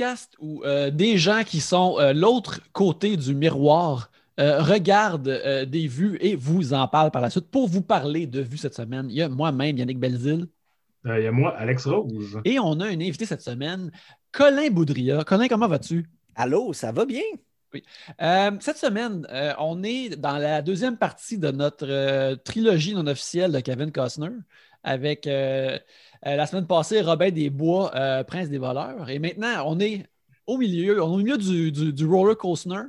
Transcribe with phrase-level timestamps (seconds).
[0.00, 5.66] podcast où euh, des gens qui sont euh, l'autre côté du miroir euh, regardent euh,
[5.66, 7.50] des vues et vous en parlent par la suite.
[7.50, 10.46] Pour vous parler de vues cette semaine, il y a moi-même, Yannick Belzil,
[11.06, 12.40] Euh, Il y a moi, Alex Rose.
[12.44, 13.90] et on a un invité cette semaine,
[14.32, 15.22] Colin Boudria.
[15.24, 16.08] Colin, comment vas-tu?
[16.34, 17.22] Allô, ça va bien?
[18.20, 23.06] Euh, cette semaine, euh, on est dans la deuxième partie de notre euh, trilogie non
[23.06, 24.30] officielle de Kevin Costner
[24.82, 25.28] avec
[26.26, 29.08] euh, la semaine passée Robin des Bois, euh, Prince des voleurs.
[29.10, 30.06] Et maintenant, on est
[30.46, 32.82] au milieu, on est au milieu du, du- du roller coaster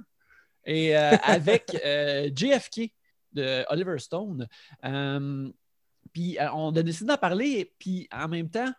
[0.66, 2.92] et euh, avec euh, JFK
[3.34, 4.48] de Oliver Stone.
[6.14, 8.72] Puis on a décidé d'en parler, puis en même temps,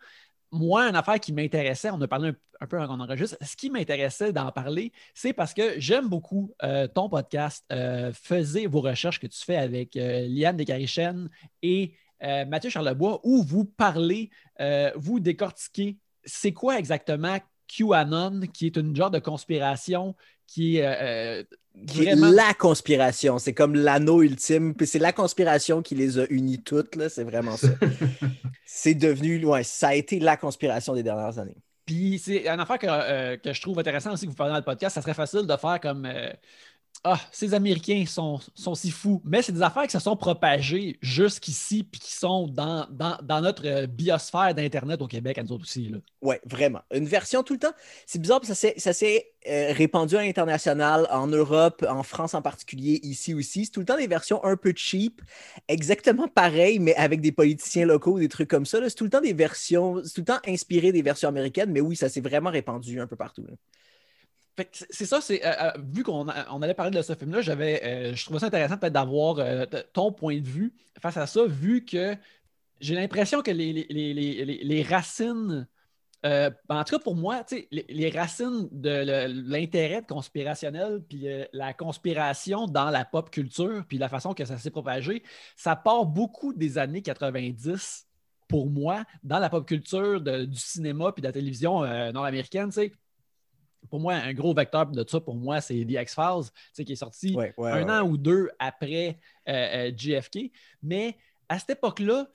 [0.51, 3.55] moi, une affaire qui m'intéressait, on a parlé un, un peu avant qu'on enregistre, ce
[3.55, 7.65] qui m'intéressait d'en parler, c'est parce que j'aime beaucoup euh, ton podcast.
[7.71, 11.27] Euh, faisez vos recherches que tu fais avec euh, Liane Descarichen
[11.63, 14.29] et euh, Mathieu Charlebois, où vous parlez,
[14.59, 20.15] euh, vous décortiquez c'est quoi exactement QAnon, qui est une genre de conspiration
[20.47, 21.43] qui est euh,
[21.87, 22.29] Qui est vraiment.
[22.29, 26.95] La conspiration, c'est comme l'anneau ultime, puis c'est la conspiration qui les a unis toutes,
[26.95, 27.69] là, c'est vraiment ça.
[28.65, 31.57] c'est devenu, ouais, ça a été la conspiration des dernières années.
[31.85, 34.59] Puis c'est une affaire que, euh, que je trouve intéressant aussi que vous parlez dans
[34.59, 34.95] le podcast.
[34.95, 36.31] Ça serait facile de faire comme euh,
[37.05, 38.39] Ah, ces Américains sont,
[38.75, 39.21] si fous.
[39.25, 42.87] Mais c'est des affaires qui se sont propagées jusqu'ici puis qui sont dans,
[43.41, 45.93] notre euh, biosphère d'Internet au Québec, à nous autres aussi.
[46.21, 46.79] Ouais, vraiment.
[46.93, 47.73] Une version tout le temps.
[48.05, 52.41] C'est bizarre, parce que ça s'est- euh, répandu à l'international, en Europe, en France en
[52.41, 53.65] particulier, ici aussi.
[53.65, 55.21] C'est tout le temps des versions un peu cheap,
[55.67, 58.79] exactement pareilles, mais avec des politiciens locaux, des trucs comme ça.
[58.87, 61.97] C'est tout le temps des versions, tout le temps inspiré des versions américaines, mais oui,
[61.97, 63.45] ça s'est vraiment répandu un peu partout.
[64.89, 68.23] C'est- ça, c'est euh, euh, vu qu'on allait parler de ce film-là, j'avais euh, je
[68.25, 72.15] trouvais ça intéressant peut-être d'avoir euh, ton point de vue face à ça, vu que
[72.79, 75.67] j'ai l'impression que les, racines,
[76.25, 82.89] euh, en tout cas pour moi, les, racines de l'intérêt conspirationnel, puis la conspiration dans
[82.91, 85.23] la pop culture, puis la façon que ça s'est propagé,
[85.55, 88.07] ça part beaucoup des années 90
[88.47, 91.81] pour moi, dans la pop culture du cinéma puis de la télévision
[92.11, 92.93] nord-américaine, tu sais
[93.89, 96.93] pour moi, un gros vecteur de ça, pour moi, c'est The X-Files, tu sais, qui
[96.93, 100.51] est sorti Ouais, ouais, un ouais, an ou deux après euh, euh, JFK.
[100.81, 101.17] Mais
[101.49, 102.27] à cette époque-là,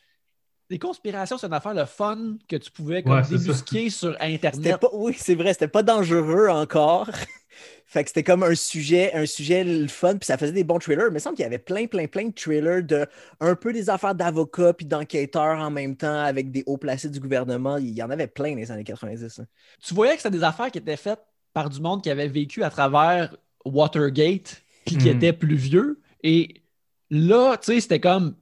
[0.70, 3.44] les conspirations, c'est une affaire le fun que tu pouvais comme, Ouais, c'est ça.
[3.44, 4.78] débusquer sur Internet.
[4.78, 7.08] pas, oui, c'est vrai, c'était pas dangereux encore.
[7.86, 10.78] fait que c'était comme un sujet, un sujet le fun, puis ça faisait des bons
[10.78, 11.04] trailers.
[11.04, 13.06] Mais il me semble qu'il y avait plein, plein, plein de trailers de
[13.40, 17.18] un peu des affaires d'avocats puis d'enquêteurs en même temps avec des hauts placés du
[17.18, 17.78] gouvernement.
[17.78, 19.40] Il y en avait plein dans les années 90.
[19.40, 19.46] hein.
[19.82, 21.22] Tu voyais que c'était des affaires qui étaient faites
[21.52, 25.16] par du monde qui avait vécu à travers Watergate, puis qui Mhm.
[25.16, 26.00] était plus vieux.
[26.22, 26.62] Et
[27.10, 28.36] là, tu sais, c'était comme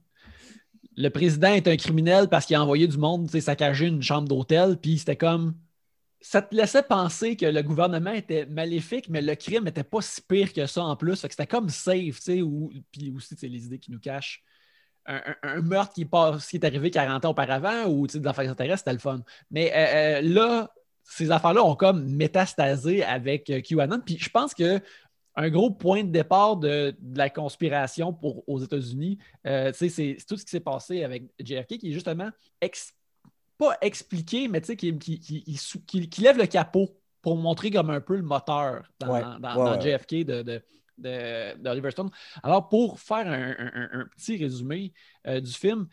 [0.95, 4.01] le président est un criminel parce qu'il a envoyé du monde tu sais, saccager une
[4.01, 5.55] chambre d'hôtel, puis c'était comme.
[6.19, 10.19] Ça te laissait penser que le gouvernement était maléfique, mais le crime n'était pas si
[10.21, 11.15] pire que ça en plus.
[11.21, 13.91] Fait que c'était comme safe, tu sais, ou, puis aussi tu sais, les idées qui
[13.91, 14.43] nous cachent.
[15.05, 18.13] Un, un- un meurtre qui est, pas, qui est arrivé 40 ans auparavant ou tu
[18.13, 19.23] sais, des affaires extraterrestres, c'était le fun.
[19.51, 20.71] Mais euh, euh, là,
[21.09, 24.01] ces affaires-là ont comme métastasé avec euh, QAnon.
[24.05, 24.79] Puis je pense que
[25.39, 30.35] un gros point de départ de, de la conspiration pour, aux États-Unis, euh, c'est tout
[30.35, 32.29] ce qui s'est passé avec JFK qui est justement
[32.59, 32.91] ex-
[33.57, 36.89] pas expliqué, mais qui, qui, qui- qui lève le capot
[37.21, 39.81] pour montrer comme un peu le moteur dans, Ouais, dans- ouais, dans ouais.
[39.97, 40.61] JFK de, de,
[40.97, 42.09] de- Stone.
[42.41, 44.91] Alors, pour faire un, un- un- un petit résumé
[45.27, 45.87] euh, du film,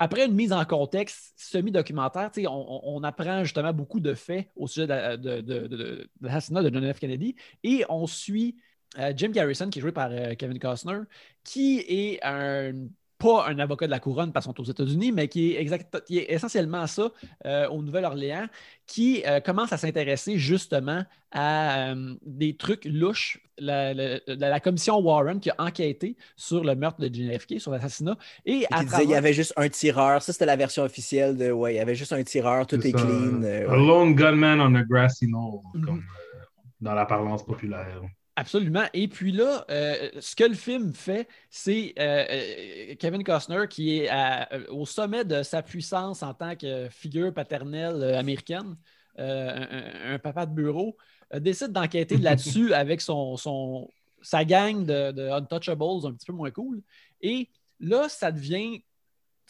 [0.00, 4.86] après une mise en contexte semi-documentaire, on, on- apprend justement beaucoup de faits au sujet
[4.88, 6.98] de, de- de- de- de l'assassinat de John F.
[7.00, 8.56] Kennedy et on suit
[8.98, 11.00] euh, Jim Garrison, qui est joué par euh, Kevin Costner,
[11.44, 12.88] qui est un,
[13.20, 16.02] pas un avocat de la couronne parce qu'on est aux États-Unis, mais qui est, exact,
[16.06, 17.10] qui est essentiellement ça
[17.46, 18.46] euh, au Nouvelle-Orléans,
[18.86, 23.38] qui euh, commence à s'intéresser justement à euh, des trucs louches.
[23.62, 27.70] La, la- la- la commission Warren qui a enquêté sur le meurtre de JFK, sur
[27.72, 28.16] l'assassinat.
[28.46, 30.22] Et à disait qu'il y avait juste un tireur.
[30.22, 32.92] Ça, c'était la version officielle de ouais, il y avait juste un tireur, tout est
[32.92, 33.42] clean.
[33.42, 33.86] euh, A ouais.
[33.86, 35.84] lone gunman on a grassy knoll, Mhm.
[35.84, 36.38] comme euh,
[36.80, 38.00] dans la parlance populaire.
[38.36, 38.84] Absolument.
[38.94, 43.98] Et puis là, euh, ce que le film fait, c'est euh, euh, Kevin Costner qui
[43.98, 48.76] est à- au sommet de sa puissance en tant que figure paternelle américaine,
[49.18, 50.96] euh, un, papa de bureau,
[51.34, 53.90] décide d'enquêter là-dessus avec son, son-
[54.22, 56.82] sa gang de, de Untouchables un petit peu moins cool.
[57.20, 57.50] Et
[57.80, 58.82] là, ça devient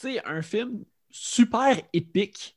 [0.01, 2.57] tu sais, un film super épique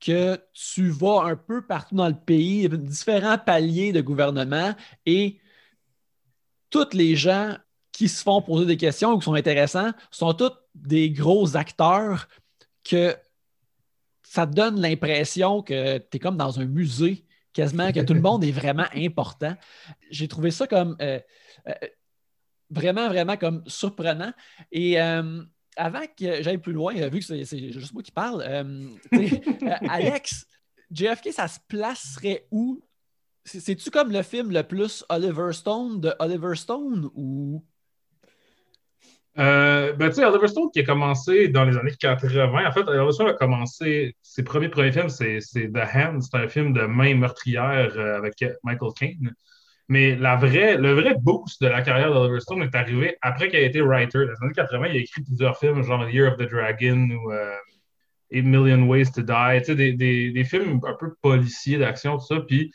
[0.00, 4.74] que tu vas un peu partout dans le pays, différents paliers de gouvernement
[5.06, 5.38] et
[6.72, 7.56] tous les gens
[7.92, 12.26] qui se font poser des questions ou qui sont intéressants sont tous des gros acteurs
[12.82, 13.14] que
[14.22, 18.22] ça te donne l'impression que tu es comme dans un musée, quasiment, que tout le
[18.22, 19.54] monde est vraiment important.
[20.10, 21.20] J'ai trouvé ça comme euh,
[21.68, 21.74] euh,
[22.70, 24.32] vraiment, vraiment comme surprenant.
[24.70, 25.42] Et euh,
[25.76, 28.42] avant que j'aille plus loin, vu que c'est juste moi qui parle,
[29.90, 30.46] Alex,
[30.90, 32.82] JFK, ça se placerait où?
[33.44, 37.64] C'est-tu comme le film le plus Oliver Stone de Oliver Stone ou?
[39.38, 42.66] Euh, ben, tu sais, Oliver Stone qui a commencé dans les années 80.
[42.66, 46.48] En fait, Oliver Stone a commencé, ses premiers premiers films, c'est The Hand, c'est un
[46.48, 49.34] film de main meurtrière euh, avec Michael Caine.
[49.88, 53.58] Mais la vraie, le vrai boost de la carrière d'Oliver Stone est arrivé après qu'il
[53.58, 54.18] ait été writer.
[54.18, 57.32] Dans les années 80, il a écrit plusieurs films, genre Year of the Dragon ou
[57.32, 57.56] euh,
[58.32, 62.16] A Million Ways to Die, tu sais, des, des, des, films un peu policiers d'action,
[62.18, 62.40] tout ça.
[62.40, 62.72] Puis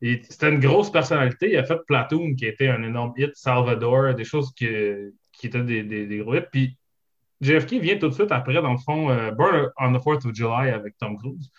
[0.00, 1.50] c'était une grosse personnalité.
[1.50, 5.62] Il a fait Platoon, qui était un énorme hit, Salvador, des choses que qui étaient
[5.62, 6.46] des, des, gros hits.
[6.50, 6.76] Puis
[7.40, 10.34] JFK vient tout de suite après, dans le fond, euh, Burn on the 4th of
[10.34, 11.50] July avec Tom Cruise,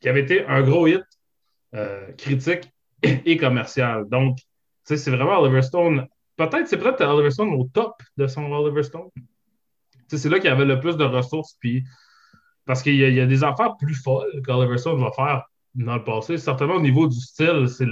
[0.00, 1.04] qui avait été un gros hit
[1.74, 2.70] euh, critique
[3.02, 4.08] et, commercial.
[4.08, 4.38] Donc,
[4.84, 6.06] c'est vraiment Oliver Stone.
[6.36, 9.08] Peut-être, c'est peut-être Oliver Stone au top de son Oliver Stone.
[10.08, 11.56] C'est là qu'il y avait le plus de ressources.
[11.58, 11.84] Puis,
[12.64, 15.44] parce qu'il y, a des affaires plus folles qu'Oliver Stone va faire
[15.74, 16.38] dans le passé.
[16.38, 17.86] Certainement, au niveau du style, c'est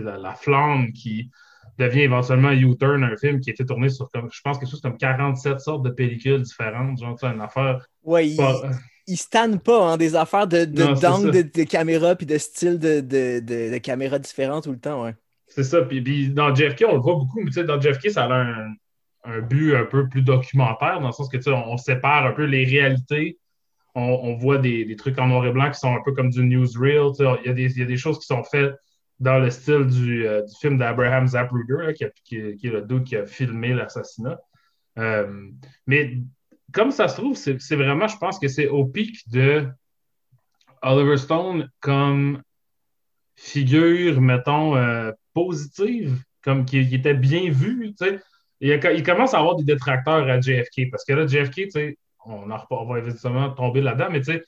[0.00, 1.30] la, la flamme qui,
[1.78, 4.80] devient éventuellement U-Turn, un film qui a été tourné sur, comme, je pense, quelque chose
[4.80, 6.98] comme 47 sortes de pellicules différentes.
[6.98, 7.86] Genre, une affaire.
[8.02, 8.28] Ouais,
[9.06, 13.00] il, stanne pas hein, des affaires de, de de, de, caméra puis de style de,
[13.00, 15.14] de, caméra différents tout le temps, ouais.
[15.46, 15.82] C'est ça.
[15.82, 18.74] Puis, dans JFK, on le voit beaucoup, mais dans JFK, ça a un,
[19.24, 22.64] un, but un peu plus documentaire, dans le sens que on, sépare un peu les
[22.64, 23.38] réalités.
[23.98, 27.10] On, voit des, trucs en noir et blanc qui sont un peu comme du newsreel.
[27.18, 28.74] Il y, a des, a choses qui sont faites
[29.18, 32.36] dans le style du, euh, film d'Abraham Zapruder, qui, qui,
[32.66, 34.38] est le dude qui a filmé l'assassinat.
[34.98, 35.48] Euh,
[35.86, 36.18] mais
[36.72, 39.66] comme ça se trouve, c'est vraiment, je pense que c'est au pic de
[40.82, 42.42] Oliver Stone comme
[43.36, 47.94] figure, mettons, euh, positive, comme qui, était bien vu.
[48.60, 51.68] Il, commence à avoir des détracteurs à JFK, parce que là, JFK,
[52.24, 54.44] on, on va évidemment tomber là-dedans, mais tu sais,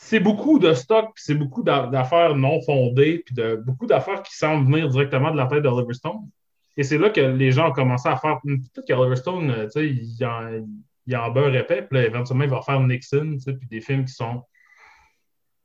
[0.00, 4.64] c'est beaucoup de stock, c'est beaucoup d'affaires non fondées, puis de beaucoup d'affaires qui semblent
[4.64, 6.28] venir directement de la tête d'Oliver Stone.
[6.76, 8.38] Et c'est là que les gens ont commencé à faire.
[8.44, 10.64] Peut-être qu'Oliver Stone, euh, tu sais, il, en,
[11.06, 13.80] il en beurre épais, puis là, éventuellement, il va faire Nixon, tu sais, puis des
[13.80, 14.44] films qui sont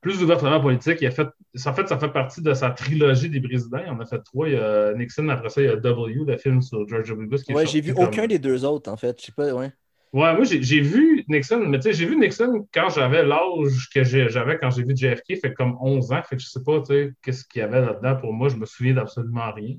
[0.00, 0.98] plus ouvertement politiques.
[1.00, 1.28] Il a fait,
[1.64, 3.80] en fait, ça fait partie de sa trilogie des présidents.
[3.86, 4.48] Il en a fait trois.
[4.48, 7.26] Il y a Nixon, après ça, il y a W, le film sur George W.
[7.26, 7.42] Bush.
[7.48, 9.18] ouais, j'ai vu aucun des deux autres, en fait.
[9.20, 9.72] Je sais pas, ouais.
[10.14, 14.04] Ouais, moi, j'ai vu Nixon, mais tu sais, j'ai vu Nixon quand j'avais l'âge que
[14.04, 16.86] j'avais quand j'ai vu JFK, fait comme 11 ans, fait que je sais pas, tu
[16.86, 19.74] sais, qu'est-ce qu'il y avait là-dedans pour moi, je me souviens d'absolument rien.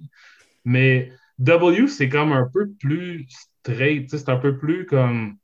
[0.65, 5.37] Mais W, c'est comme un peu plus straight, c'est un peu plus comme.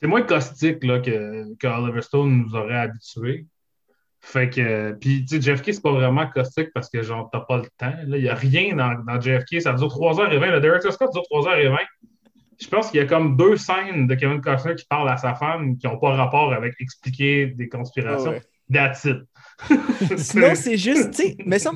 [0.00, 3.46] C'est moins caustique là, que, que Oliver Stone nous aurait habitués.
[4.20, 7.56] Fait que, puis, tu sais, JFK, c'est pas vraiment caustique parce que, genre, t'as pas
[7.56, 7.96] le temps.
[8.06, 9.60] Il n'y a rien dans, dans, JFK.
[9.60, 10.52] Ça dure 3h20.
[10.52, 11.78] Le Director Scott dure 3h20
[12.60, 15.34] je pense qu'il y a comme deux scènes de Kevin Costner qui parlent à sa
[15.34, 18.34] femme qui n'ont pas rapport avec expliquer des conspirations.
[18.36, 19.18] Oh That's it.
[20.18, 21.72] Sinon, c'est juste, tu sais, mais ça,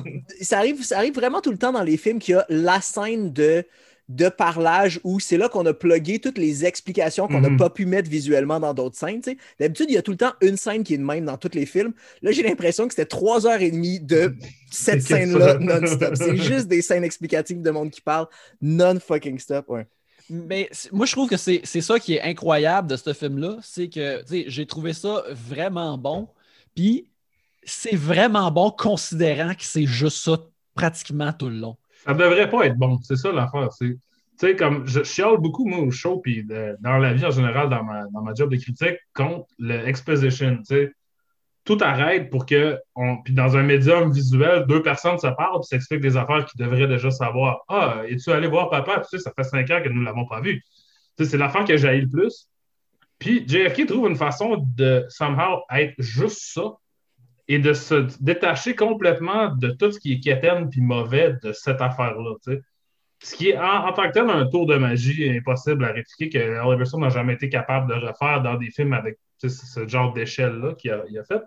[0.51, 3.33] arrive, ça arrive vraiment tout le temps dans les films qu'il y a la scène
[3.33, 3.65] de,
[4.09, 7.57] de parlage où c'est là qu'on a plugué toutes les explications qu'on n'a mhm.
[7.57, 9.21] pas pu mettre visuellement dans d'autres scènes.
[9.59, 11.55] D'habitude, il y a tout le temps une scène qui est de même dans tous
[11.55, 11.93] les films.
[12.21, 14.35] Là, j'ai l'impression que c'était trois heures et demie de
[14.71, 16.15] cette scène-là non-stop.
[16.15, 18.27] C'est juste des scènes explicatives de monde qui parle
[18.61, 19.67] non-fucking stop.
[19.69, 19.87] Ouais.
[20.29, 23.57] Mais moi, je trouve que c'est ça qui est incroyable de ce film-là.
[23.61, 26.29] C'est que j'ai trouvé ça vraiment bon.
[26.75, 27.07] Puis
[27.63, 30.37] c'est vraiment bon considérant que c'est juste ça
[30.75, 31.77] pratiquement tout le long.
[32.05, 32.99] Ça devrait pas être bon.
[33.01, 33.69] C'est ça l'affaire.
[33.79, 33.99] Tu
[34.37, 36.45] sais, comme je chiale beaucoup, moi, au show, puis
[36.79, 40.57] dans la vie en général, dans ma, dans ma job de critique, contre l'exposition.
[40.57, 40.93] Tu sais,
[41.65, 42.77] tout arrête pour que,
[43.23, 46.87] puis dans un médium visuel, deux personnes se parlent et s'expliquent des affaires qu'ils devraient
[46.87, 47.61] déjà savoir.
[47.69, 49.01] Ah, es-tu allé voir papa?
[49.01, 50.61] Tu sais, ça fait cinq ans que nous ne l'avons pas vu.
[51.17, 52.49] Tu sais, c'est l'affaire que j'ai le plus.
[53.17, 56.73] Puis JFK trouve une façon de somehow être juste ça
[57.47, 61.81] et de se détacher complètement de tout ce qui est quétaine puis mauvais de cette
[61.81, 62.35] affaire-là.
[62.43, 62.61] Tu sais.
[63.21, 66.65] Ce qui est en, tant que tel un tour de magie impossible à répliquer que
[66.65, 69.17] Oliver Stone n'a jamais été capable de refaire dans des films avec
[69.49, 71.41] ce genre d'échelle-là qu'il a, a, fait.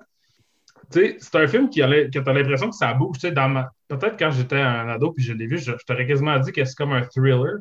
[0.91, 3.19] C'est un film qui a, tu as l'impression que ça bouge.
[3.21, 3.71] Dans ma...
[3.89, 6.77] Peut-être quand j'étais un ado puis je l'ai vu, je, t'aurais quasiment dit que c'est
[6.77, 7.59] comme un thriller.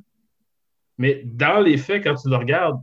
[0.97, 2.81] Mais dans les faits, quand tu le regardes,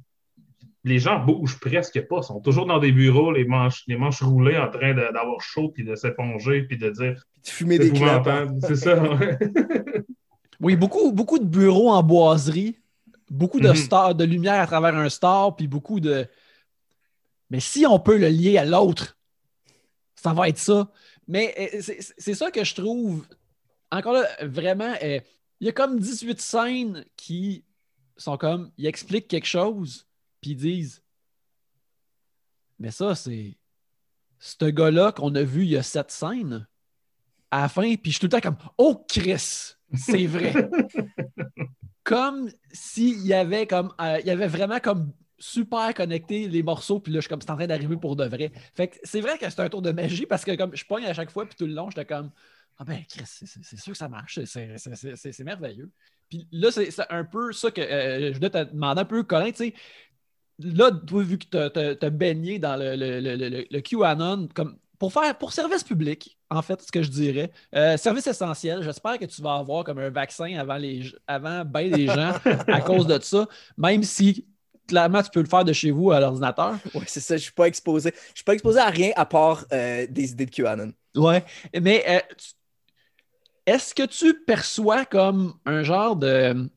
[0.84, 2.18] les gens bougent presque pas.
[2.18, 5.70] Ils sont toujours dans des bureaux, les manches, les manches roulées, en train d'avoir chaud,
[5.72, 7.24] puis de s'éponger, puis de dire.
[7.32, 8.28] Puis de fumer des clopes.
[8.60, 9.02] C'est ça,
[10.60, 12.78] Oui, beaucoup, beaucoup de bureaux en boiserie,
[13.28, 13.74] beaucoup de, mhm.
[13.74, 16.26] stars, de lumière à travers un star, puis beaucoup de,
[17.52, 19.18] Mais si on peut le lier à l'autre,
[20.14, 20.90] ça va être ça.
[21.28, 21.82] Mais euh,
[22.16, 23.26] c'est ça que je trouve,
[23.90, 25.20] encore là, vraiment, euh,
[25.60, 27.66] il y a comme 18 scènes qui
[28.16, 30.06] sont comme, ils expliquent quelque chose,
[30.40, 31.02] puis ils disent,
[32.78, 33.58] mais ça, c'est
[34.38, 36.66] ce gars-là qu'on a vu il y a sept scènes,
[37.50, 40.54] à la fin, puis je suis tout le temps comme, oh Chris, c'est vrai.
[42.02, 47.00] comme s'il y avait comme, euh, il y avait vraiment comme super connecté les morceaux,
[47.00, 48.52] puis là, je suis comme, c'est en train d'arriver pour de vrai.
[48.74, 51.04] Fait que c'est vrai que c'est un tour de magie parce que comme je pogne
[51.04, 52.30] à chaque fois, puis tout le long, j'étais comme,
[52.78, 55.90] ah ben, Chris, c'est sûr que ça marche, c'est merveilleux.
[56.28, 59.50] Puis là, c'est un peu ça que euh, je voulais te demander un peu, Colin,
[59.50, 59.74] tu sais,
[60.60, 65.36] là, toi, vu que tu as, baigné dans le, le, le, QAnon, comme pour faire
[65.36, 67.50] pour service public, en fait, ce que je dirais.
[67.74, 71.90] Euh, service essentiel, j'espère que tu vas avoir comme un vaccin avant les avant ben
[71.90, 72.34] des gens
[72.68, 74.46] à cause de ça, même si
[74.92, 76.74] clairement, tu peux le faire de chez vous à l'ordinateur.
[76.94, 77.34] Oui, c'est ça.
[77.36, 78.12] Je ne suis pas exposé.
[78.30, 80.92] Je suis pas exposé à rien à part euh, des idées de QAnon.
[81.16, 81.42] Ouais.
[81.80, 82.20] Mais euh,
[83.64, 86.68] est-ce que tu perçois comme un genre de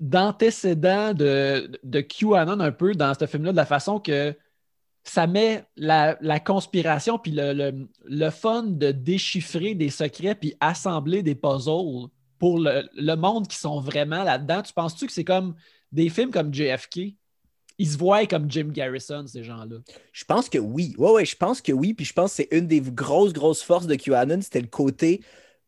[0.00, 4.34] d'antécédent de, de QAnon un peu dans ce film-là, de la façon que
[5.04, 11.34] ça met la, conspiration puis le, le, fun de déchiffrer des secrets puis assembler des
[11.34, 14.62] puzzles pour le, le monde qui sont vraiment là-dedans?
[14.62, 15.54] Tu penses-tu que c'est comme
[15.92, 17.14] des films comme JFK
[17.82, 19.78] ils se voient comme Jim Garrison, ces gens-là.
[20.12, 20.94] Je pense que oui.
[20.98, 21.94] Ouais, ouais, je pense que oui.
[21.94, 25.20] Puis je pense que c'est une des grosses, grosses forces de QAnon, c'était le côté,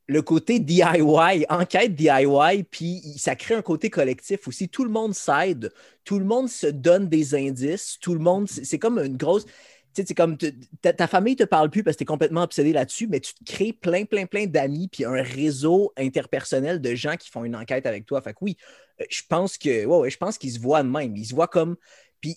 [0.07, 4.69] le côté DIY, enquête DIY, puis ça crée un côté collectif aussi.
[4.69, 5.73] Tout le monde s'aide,
[6.05, 9.45] tout le monde se donne des indices, tout le monde, c'est comme une grosse.
[9.45, 12.73] Tu sais, c'est comme ta, famille te parle plus parce que tu es complètement obsédé
[12.73, 17.17] là-dessus, mais tu te crées plein, plein, plein d'amis, puis un réseau interpersonnel de gens
[17.17, 18.21] qui font une enquête avec toi.
[18.21, 18.57] Fait que oui,
[19.01, 21.17] euh, je pense que ouais, ouais je pense qu'ils se voient de même.
[21.17, 21.77] Ils se voient comme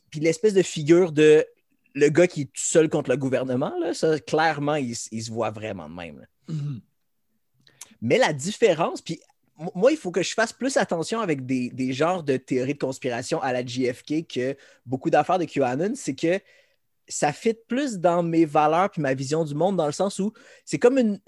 [0.10, 1.46] puis, l'espèce de figure de
[1.94, 5.52] le gars qui est tout seul contre le gouvernement, là, ça, clairement, il, se voit
[5.52, 6.28] vraiment de même.
[6.50, 6.82] Mm-hmm.
[8.02, 9.20] Mais la différence, puis
[9.74, 13.42] moi, il faut que je fasse plus attention avec des, genres de théories de conspiration
[13.42, 16.40] à la JFK que beaucoup d'affaires de QAnon, c'est que
[17.08, 20.34] ça fit plus dans mes valeurs puis ma vision du monde dans le sens où
[20.66, 21.20] c'est comme une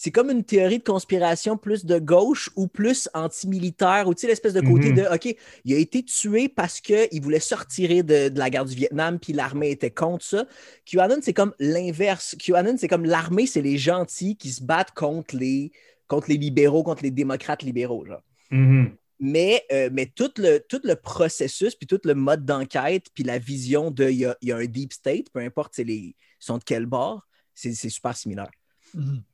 [0.00, 4.26] c'est comme une théorie de conspiration plus de gauche ou plus anti-militaire, ou tu sais,
[4.28, 4.94] l'espèce de côté mhm.
[4.94, 9.18] de OK, il a été tué parce qu'il voulait sortir de, la guerre du Vietnam,
[9.18, 10.46] puis l'armée était contre ça.
[10.84, 12.36] QAnon, c'est comme l'inverse.
[12.38, 15.72] QAnon, c'est comme l'armée, c'est les gentils qui se battent contre les,
[16.06, 18.04] contre les libéraux, contre les démocrates libéraux.
[18.06, 18.22] Genre.
[18.52, 18.94] Mhm.
[19.18, 23.40] Mais, euh, mais tout, le, tout le processus, puis tout le mode d'enquête, puis la
[23.40, 27.26] vision de il y a, un deep state, peu importe les sont de quel bord,
[27.52, 28.52] c'est super similaire.
[28.94, 29.24] Mhm.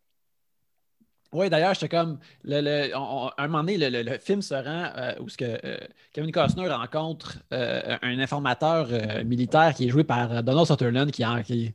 [1.34, 2.18] Oui, d'ailleurs, j'étais comme.
[2.44, 5.78] Le, un moment donné, le, film se rend euh, où ce que, euh,
[6.12, 8.88] Kevin Costner rencontre euh, un informateur
[9.24, 11.74] militaire qui est joué par Donald Sutherland, qui, qui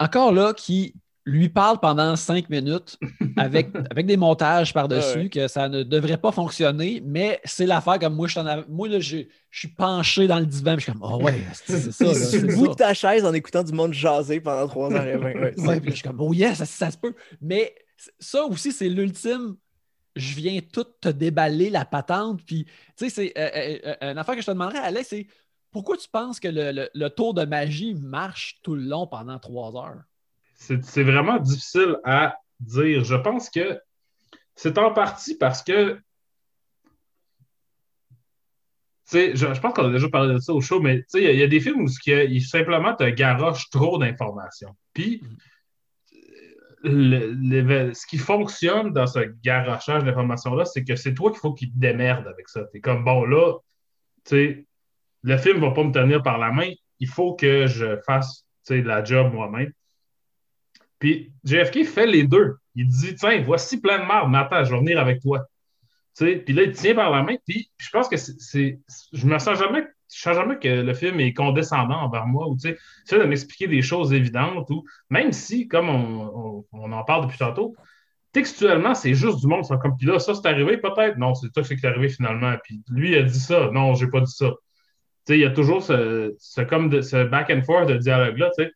[0.00, 2.98] encore là, qui lui parle pendant cinq minutes
[3.36, 8.14] avec, avec des montages par-dessus, que ça ne devrait pas fonctionner, mais c'est l'affaire comme
[8.14, 9.18] moi, je, moi là, je,
[9.50, 12.04] suis penché dans le divan, je suis comme, oh ouais, c'est ça.
[12.30, 15.66] Tu de ta chaise en écoutant du monde jaser pendant 3h20.
[15.66, 17.14] Ouais, puis je suis comme, oh yeah, ça, ça se peut.
[17.40, 17.74] Mais
[18.18, 19.56] ça aussi, c'est l'ultime.
[20.14, 22.42] Je viens tout te déballer la patente.
[22.44, 25.26] Puis, tu sais, c'est euh, euh, euh, une affaire que je te demanderais, Alex, c'est
[25.70, 30.02] pourquoi tu penses que le, tour de magie marche tout le long pendant trois heures?
[30.54, 33.04] C'est vraiment difficile à dire.
[33.04, 33.78] Je pense que
[34.54, 36.00] c'est en partie parce que
[39.12, 41.46] je, je, pense qu'on a déjà parlé de ça au show, mais il y, a
[41.46, 44.74] des films où il simplement te garoche trop d'informations.
[44.94, 45.36] Puis, mm
[46.86, 51.78] ce qui fonctionne dans ce garochage d'informations-là, c'est que c'est toi qu'il faut qu'il te
[51.78, 52.64] démerde avec ça.
[52.70, 53.58] Tu es comme, bon, là,
[54.24, 54.66] tu sais,
[55.22, 59.04] le film va pas me tenir par la main, il faut que je fasse la
[59.04, 59.72] job moi-même.
[60.98, 62.56] Puis JFK fait les deux.
[62.74, 65.46] Il dit, tiens, voici plein de merde, mais je vais venir avec toi.
[66.18, 68.80] Puis là, il tient par la main, puis je pense que c'est.
[69.12, 72.56] Je me sens jamais je sens jamais que le film est condescendant envers moi ou
[72.56, 77.38] tu sais, de m'expliquer des choses évidentes ou même si, comme on, en parle depuis
[77.38, 77.74] tantôt,
[78.32, 79.64] textuellement, c'est juste du monde.
[79.64, 81.16] C'est comme, puis là, ça, c'est arrivé peut-être?
[81.16, 82.54] Non, c'est toi qui est arrivé finalement.
[82.62, 83.70] Puis lui a dit ça.
[83.72, 84.50] Non, j'ai pas dit ça.
[85.26, 88.50] Tu sais, il y a toujours ce, comme de, ce back and forth de dialogue-là.
[88.56, 88.72] Tu sais.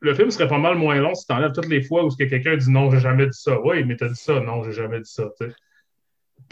[0.00, 2.56] Le film serait pas mal moins long si tu enlèves toutes les fois où quelqu'un
[2.56, 3.60] dit non, j'ai jamais dit ça.
[3.60, 4.40] Oui, mais tu as dit ça.
[4.40, 5.28] Non, j'ai jamais dit ça.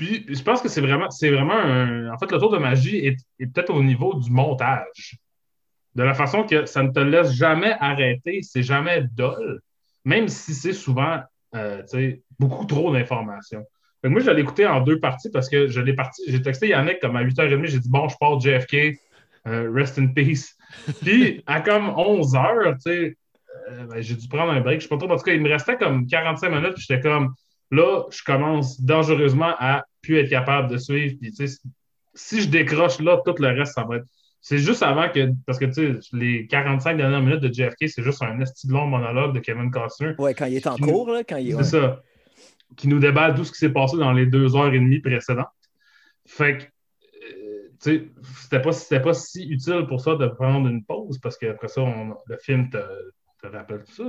[0.01, 2.11] Puis je pense que c'est vraiment, c'est vraiment un.
[2.11, 3.17] En fait, le tour de magie est,
[3.53, 5.19] peut-être au niveau du montage.
[5.95, 9.61] De la façon que ça ne te laisse jamais arrêter, c'est jamais dol,
[10.07, 11.21] même si c'est souvent
[11.55, 11.83] euh,
[12.39, 13.63] beaucoup trop d'informations.
[14.03, 16.99] Moi, je l'ai écouté en deux parties parce que je l'ai parti, j'ai texté Yannick
[17.01, 18.97] comme à 8h30, j'ai dit bon, je pars JFK,
[19.47, 20.55] Euh, rest in peace.
[21.03, 23.17] Puis, à comme 11 heures, tu sais,
[23.71, 24.81] euh, ben, j'ai dû prendre un break.
[24.81, 25.11] Je sais pas trop.
[25.11, 26.75] En tout cas, il me restait comme 45 minutes.
[26.75, 27.35] Puis j'étais comme,
[27.71, 31.17] là, je commence dangereusement à plus être capable de suivre.
[31.21, 31.59] Puis, tu sais,
[32.15, 34.07] si je décroche là, tout le reste, ça va être.
[34.41, 35.31] C'est juste avant que.
[35.47, 38.87] Parce que, tu sais, les 45 dernières minutes de JFK, c'est juste un esti long
[38.87, 40.15] monologue de Kevin Costner.
[40.19, 42.01] Ouais, quand il est en cours, là, quand il C'est ça.
[42.77, 45.47] Qui nous déballe tout ce qui s'est passé dans les deux heures et demie précédentes.
[46.27, 46.65] Fait que
[47.81, 48.71] c'était pas,
[49.03, 51.83] pas si utile pour ça de prendre une pause parce qu'après ça,
[52.27, 52.79] le film te,
[53.49, 54.05] rappelle tout ça.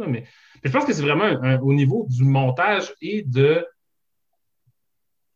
[0.64, 3.66] Je pense que c'est vraiment au niveau du montage et de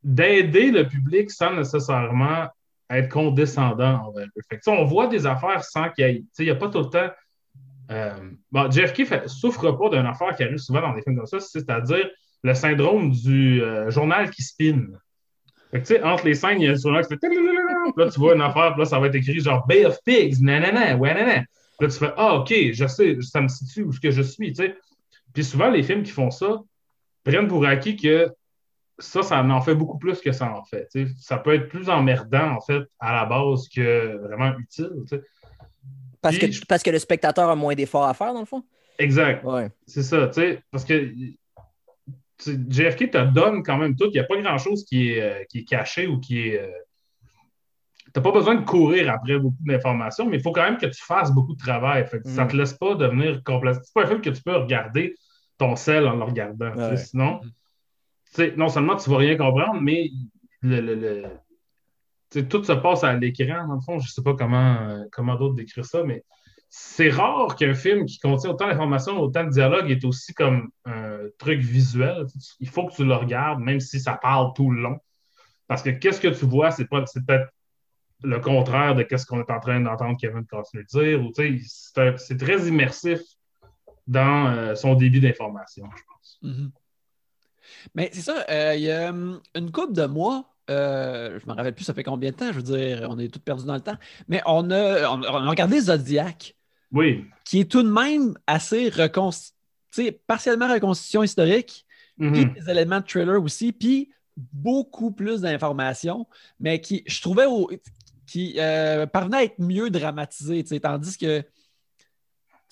[0.03, 2.47] d'aider le public sans nécessairement
[2.89, 4.41] être condescendant envers eux.
[4.49, 6.23] Fait on voit des affaires sans qu'il y ait.
[6.37, 7.09] Il n'y a pas tout le temps.
[7.91, 11.25] Euh, bon, JFK ne souffre pas d'une affaire qui arrive souvent dans des films comme
[11.25, 12.09] ça, c'est-à-dire
[12.43, 14.87] le syndrome du euh, journal qui spin.
[15.71, 17.27] Fait que, entre les scènes, il y a un journal qui fait.
[17.97, 20.97] Là, tu vois une affaire, là, ça va être écrit genre Bay of Pigs, nanana,
[20.97, 21.43] ouais, nanana.
[21.79, 24.53] Là, tu fais Ah, OK, je sais, ça me situe où ce que je suis.
[25.33, 26.61] Puis souvent, les films qui font ça
[27.23, 28.31] prennent pour acquis que
[28.97, 30.87] ça, ça en fait beaucoup plus que ça en fait.
[31.19, 34.89] Ça peut être plus emmerdant, en fait, à la base que vraiment utile.
[36.21, 38.63] Parce, que, parce que le spectateur a moins d'efforts à faire, dans le fond?
[38.97, 39.43] Exact.
[39.43, 39.69] Ouais.
[39.85, 41.11] C'est ça, tu sais, parce que
[42.39, 44.05] JFK te donne quand même tout.
[44.07, 46.73] Il n'y a pas grand-chose qui est, euh, qui est caché ou qui est.
[48.15, 50.85] Tu n'as pas besoin de courir après beaucoup d'informations, mais il faut quand même que
[50.85, 52.07] tu fasses beaucoup de travail.
[52.23, 52.57] Ça ne te mm.
[52.57, 53.81] laisse pas devenir complètement.
[53.83, 55.15] C'est pas un film que tu peux regarder
[55.57, 56.95] ton sel en le regardant.
[56.95, 57.41] Sinon,
[58.55, 60.11] non seulement tu ne vas rien comprendre, mais
[60.61, 61.25] le,
[62.49, 63.99] tout se passe à l'écran, dans le fond.
[63.99, 66.23] Je ne sais pas comment, euh, comment d'autres décrire ça, mais
[66.69, 71.17] c'est rare qu'un film qui contient autant d'informations, autant de dialogues est aussi comme un
[71.37, 72.27] truc visuel.
[72.61, 74.99] Il faut que tu le regardes, même si ça parle tout le long.
[75.67, 77.49] Parce que qu'est-ce que tu vois, c'est peut-être
[78.23, 81.21] le contraire de ce qu'on est en train d'entendre Kevin Costner dire.
[82.17, 83.19] c'est très immersif
[84.07, 86.39] dans euh, son débit d'information, je pense.
[86.43, 86.69] Mm-hmm.
[87.95, 91.51] Mais c'est ça, euh, il y a hum, une couple de mois, euh, je ne
[91.51, 93.65] me rappelle plus ça fait combien de temps, je veux dire, on est tous perdus
[93.65, 93.97] dans le temps,
[94.27, 96.55] mais on a, on, a regardé Zodiac.
[96.91, 97.25] Oui.
[97.43, 101.85] Qui est tout de même assez reconstitué, partiellement reconstitution historique,
[102.17, 102.53] puis mm-hmm.
[102.53, 106.27] des éléments de thriller aussi, puis beaucoup plus d'informations,
[106.59, 107.45] mais qui, je trouvais,
[108.25, 111.43] qui euh, parvenait à être mieux dramatisé, tandis que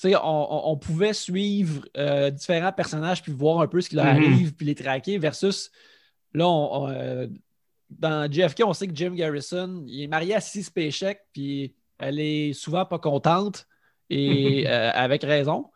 [0.06, 4.34] on, on, pouvait suivre euh, différents personnages puis voir un peu ce qui leur mm-hmm.
[4.34, 5.72] arrive puis les traquer versus
[6.34, 6.46] là,
[6.90, 7.28] euh,
[7.90, 12.20] dans JFK, on sait que Jim Garrison, il est marié à Sissy Spacek puis elle
[12.20, 13.68] est souvent pas contente
[14.10, 15.70] et avec raison.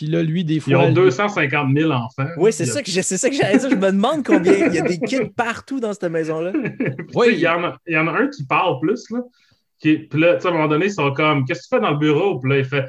[0.00, 0.72] Puis là, lui, des fois.
[0.72, 2.26] Ils ont 250 000 enfants.
[2.38, 3.68] Oui, c'est ça, que ça que j'allais dire.
[3.68, 4.54] Je me demande combien.
[4.54, 6.52] Il y a des kids partout dans cette maison-là.
[7.14, 7.26] oui.
[7.32, 9.10] Il y, en a, il y en a un qui parle plus.
[9.10, 9.20] Là,
[9.78, 11.90] qui, puis là, à un moment donné, ils sont comme Qu'est-ce que tu fais dans
[11.90, 12.40] le bureau?
[12.40, 12.86] Puis là, il fait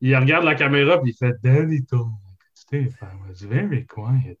[0.00, 1.32] Il regarde la caméra, puis il fait
[2.54, 4.38] Stephen was very quiet.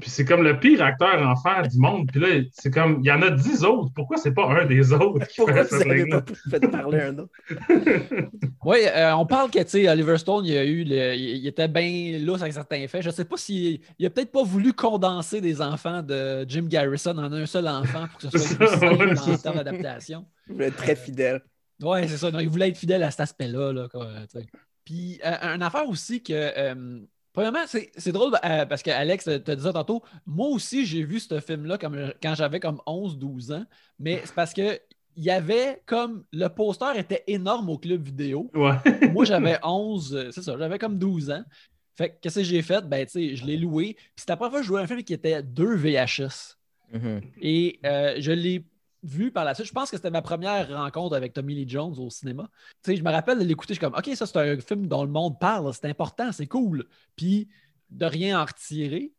[0.00, 2.10] Puis c'est comme le pire acteur enfant du monde.
[2.12, 3.90] Puis là, c'est comme, il y en a dix autres.
[3.94, 7.32] Pourquoi c'est pas un des autres qui Pourquoi fait fait parler un autre?
[8.64, 12.18] oui, euh, on parle que, tu sais, Oliver Stone, il, a eu il était bien
[12.18, 13.02] lousse avec certains faits.
[13.02, 17.16] Je sais pas s'il il a peut-être pas voulu condenser des enfants de Jim Garrison
[17.16, 20.26] en un seul enfant pour que ce soit plus simple en termes d'adaptation.
[20.48, 21.40] Il voulait être très fidèle.
[21.80, 22.28] Oui, c'est ça.
[22.40, 23.72] il voulait être fidèle à cet aspect-là.
[23.72, 23.88] Là,
[24.84, 26.76] Puis, euh, une affaire aussi que...
[27.36, 31.40] Euh, Premièrement, c'est drôle euh, parce qu'Alex te disait tantôt, moi aussi, j'ai vu ce
[31.40, 33.64] film-là quand j'avais comme 11-12 ans,
[33.98, 34.80] mais c'est parce que
[35.18, 38.50] il y avait comme le poster était énorme au club vidéo.
[38.54, 41.42] moi, j'avais 11, euh, c'est ça, j'avais comme 12 ans.
[41.96, 42.88] Fait que qu'est-ce que j'ai fait?
[42.88, 43.94] Ben, tu sais, je l'ai loué.
[43.94, 46.56] Puis c'était la première fois que je jouais un film qui était deux VHS.
[46.94, 47.22] Mm-hmm.
[47.40, 48.64] Et euh, je l'ai
[49.02, 49.66] vu par la suite.
[49.66, 52.48] Je pense que c'était ma première rencontre avec Tommy Lee Jones au cinéma.
[52.82, 54.86] Tu sais, je me rappelle de l'écouter, je suis comme, OK, ça, c'est un film
[54.86, 56.84] dont le monde parle, c'est important, c'est cool.
[57.16, 57.48] Puis
[57.90, 59.12] de rien en retirer.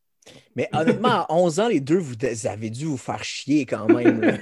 [0.55, 2.15] Mais honnêtement, à 11 ans, les deux, vous
[2.45, 4.21] avez dû vous faire chier quand même.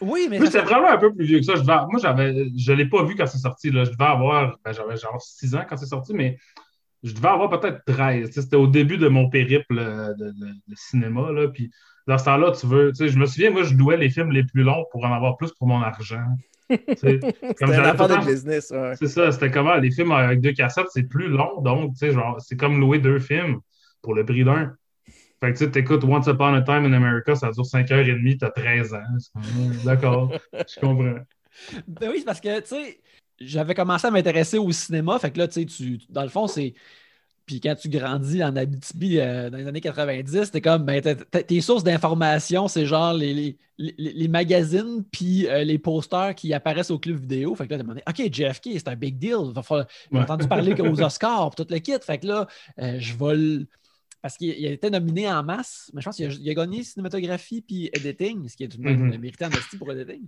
[0.00, 0.44] oui, mais.
[0.46, 1.54] c'est vraiment un peu plus vieux que ça.
[1.54, 3.70] Je moi, j'avais, je ne l'ai pas vu quand c'est sorti.
[3.70, 3.84] Là.
[3.84, 4.58] Je devais avoir.
[4.64, 6.38] Ben, j'avais genre 6 ans quand c'est sorti, mais
[7.02, 8.30] je devais avoir peut-être 13.
[8.30, 10.34] C'était au début de mon périple de,
[10.74, 11.32] cinéma.
[11.32, 11.70] Là, puis
[12.08, 12.90] dans ce temps-là, tu veux.
[12.92, 15.12] Tu sais, je me souviens, moi, je louais les films les plus longs pour en
[15.12, 16.24] avoir plus pour mon argent.
[16.96, 17.22] C'est
[17.62, 18.72] un affaire de business.
[18.98, 22.12] C'est ça, c'était comment les films avec deux cassettes, c'est plus long, donc tu sais,
[22.12, 23.60] genre, c'est comme louer deux films
[24.02, 24.74] pour le prix d'un.
[25.40, 28.92] Fait que tu écoutes Once Upon a Time in America, ça dure 5h30, t'as 13
[28.92, 29.00] ans.
[29.84, 31.20] D'accord, je comprends.
[31.86, 33.00] Ben oui, parce que tu sais,
[33.40, 36.74] j'avais commencé à m'intéresser au cinéma, fait que là, tu sais, dans le fond, c'est
[37.48, 41.60] puis quand tu grandis en Abitibi euh, dans les années 90, t'es comme, ben, tes
[41.62, 47.16] sources d'information, c'est genre les, les, magazines puis euh, les posters qui apparaissent au club
[47.16, 47.54] vidéo.
[47.54, 49.38] Fait que là, t'as demandé, OK, JFK, c'est un big deal.
[50.12, 51.92] J'ai entendu parler aux Oscars, tout le kit.
[52.02, 52.46] Fait que là,
[52.80, 53.64] euh, je vais
[54.20, 57.88] Parce qu'il a été nominé en masse, mais je pense qu'il a, gagné cinématographie puis
[57.94, 60.26] editing, ce qui est tout de même mérité en pour editing.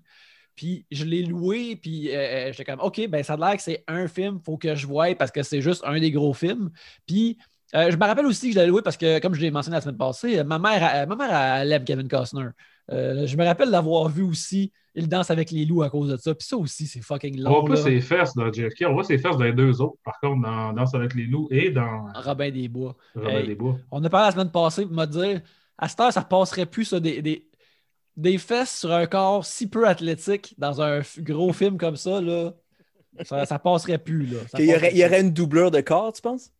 [0.55, 3.63] Puis je l'ai loué, puis euh, euh, j'étais comme, OK, ben ça a l'air que
[3.63, 6.35] c'est un film, il faut que je voie parce que c'est juste un des gros
[6.35, 6.71] films.
[7.07, 7.39] Puis
[7.75, 9.77] euh, je me rappelle aussi que je l'ai loué parce que, comme je l'ai mentionné
[9.77, 12.49] la semaine passée, ma mère, ma mère elle aime Kevin Costner.
[12.89, 16.35] je me rappelle d'avoir vu aussi Il danse avec les loups à cause de ça.
[16.35, 17.51] Puis ça aussi, c'est fucking long.
[17.51, 19.99] On voit pas ses fesses dans JFK, on voit ses fesses dans les deux autres,
[20.05, 22.97] par contre, dans Danse avec les loups et dans Robin des Bois.
[23.15, 23.79] Robin des Bois.
[23.91, 25.41] On a parlé la semaine passée pour me dire
[25.79, 27.50] à cette heure, ça passerait plus ça, des, des
[28.39, 32.53] fesses sur un corps si peu athlétique dans un gros film comme ça, là,
[33.23, 34.27] ça, passerait plus.
[34.27, 34.39] Là.
[34.59, 36.51] il, y aurait, il, y aurait, une doubleur de corps, tu penses?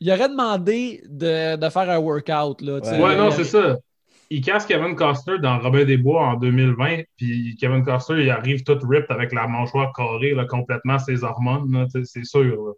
[0.00, 2.60] Il aurait demandé de, de faire un workout.
[2.60, 3.78] Là, ouais, non, c'est ça.
[4.28, 8.64] Il casse Kevin Costner dans Robin des Bois en 2020, puis Kevin Costner, il arrive
[8.64, 12.74] tout ripped avec la mâchoire carrée, là, complètement ses hormones, c'est sûr.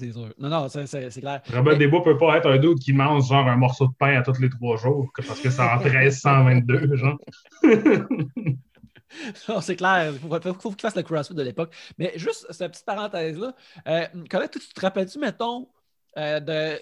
[0.00, 0.32] C'est sûr.
[0.38, 1.42] Non, non, c'est clair.
[1.52, 4.18] Robert Desbois ne peut pas être un doute qui mange genre un morceau de pain
[4.18, 7.18] à tous les trois jours parce que c'est en 1322, genre.
[9.48, 10.12] non, c'est clair.
[10.14, 11.74] Il faut, faut, qu'il fasse le CrossFit de l'époque.
[11.98, 13.54] Mais juste cette petite parenthèse-là,
[13.88, 15.68] euh, Colette, tu te rappelles-tu, mettons,
[16.16, 16.78] euh,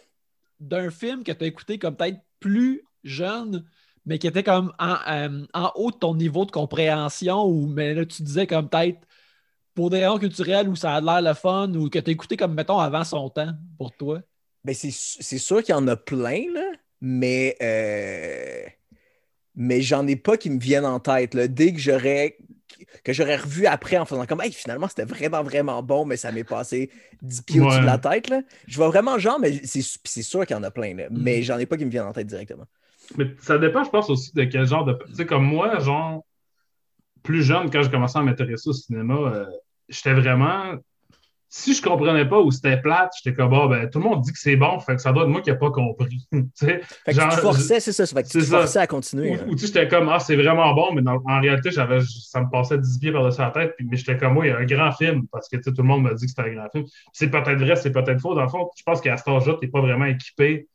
[0.60, 3.64] d'un film que tu as écouté comme peut-être plus jeune,
[4.06, 7.94] mais qui était comme en, euh, en, haut de ton niveau de compréhension, ou mais
[7.94, 9.07] là, tu disais comme peut-être
[9.78, 12.36] pour des raisons culturelles où ça a l'air le fun ou que tu as écouté
[12.36, 14.18] comme, mettons, avant son temps pour toi?
[14.64, 16.64] Ben c'est sûr qu'il y en a plein, là,
[17.00, 18.68] mais, euh,
[19.54, 21.32] mais j'en ai pas qui me viennent en tête.
[21.32, 21.46] Là.
[21.46, 22.38] Dès que j'aurais
[23.04, 26.30] que j'aurais revu après en faisant comme hey, finalement c'était vraiment vraiment bon mais ça
[26.30, 26.90] m'est passé
[27.22, 28.42] 10 pieds au-dessus de la tête là.
[28.68, 31.06] je vois vraiment genre mais c'est sûr qu'il y en a plein là.
[31.10, 31.42] mais mm-hmm.
[31.42, 32.66] j'en ai pas qui me viennent en tête directement
[33.16, 36.24] mais ça dépend je pense aussi de quel genre de tu sais comme moi genre
[37.22, 39.46] plus jeune quand j'ai commencé à m'intéresser au cinéma euh,
[39.88, 40.74] j'étais vraiment.
[41.50, 44.32] Si je comprenais pas où c'était plate, j'étais comme, ah, ben, tout le monde dit
[44.32, 46.28] que c'est bon, fait que ça doit être moi qui n'ai pas compris.
[46.60, 49.38] fait que tu forçais, c'est ça, fait que tu forçais à continuer.
[49.48, 52.76] Ou, tu j'étais comme, ah, c'est vraiment bon, mais en réalité, j'avais, ça me passait
[52.76, 54.92] 10 pieds par-dessus la tête, puis, mais j'étais comme, moi, il y a un grand
[54.92, 56.84] film, parce que tout le monde m'a dit que c'était un grand film.
[57.14, 58.34] C'est peut-être vrai, c'est peut-être faux.
[58.34, 60.68] Dans le fond, je pense qu'à cet âge-là, tu n'es pas vraiment équipé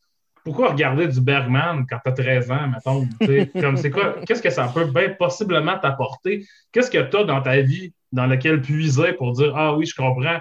[0.44, 3.08] pourquoi regarder du Bergman quand tu as 13 ans, mettons?
[3.62, 4.18] comme c'est quoi?
[4.26, 6.46] Qu'est-ce que ça peut bien possiblement t'apporter?
[6.72, 9.96] Qu'est-ce que tu as dans ta vie dans laquelle puiser pour dire Ah oui, je
[9.96, 10.40] comprends.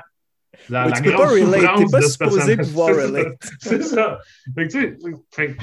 [0.68, 3.38] La, la grande souffrance pas de supposé pouvoir relate.
[3.60, 4.18] C'est ça.
[4.54, 4.98] Fait tu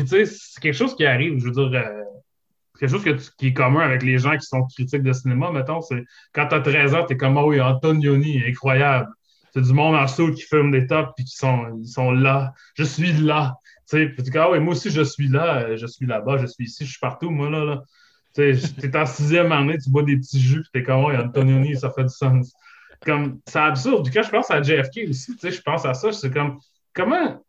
[0.08, 2.04] sais, c'est quelque chose qui arrive, je veux dire, euh,
[2.80, 6.04] quelque chose qui est commun avec les gens qui sont critiques de cinéma, mettons, c'est
[6.34, 9.10] quand tu as 13 ans, tu es comme Ah oui, Antonioni, incroyable.
[9.54, 12.54] C'est du monde en saut qui fume des tops et qui sont, ils sont là.
[12.76, 13.56] Je suis là.
[13.90, 16.66] Tu sais, ah ouais, moi aussi, je suis là, euh, je suis là-bas, je suis
[16.66, 17.66] ici, je suis partout, moi, là.
[17.66, 17.84] là.
[18.36, 21.18] Tu sais, t'es en sixième année, tu bois des petits jus, puis t'es comme, ouais,
[21.18, 22.54] Antonioni, ça fait du sens.
[23.04, 24.06] Comme, c'est absurde.
[24.06, 26.60] Du coup, je pense à JFK aussi, tu sais, je pense à ça, c'est comme,
[26.94, 27.44] comment.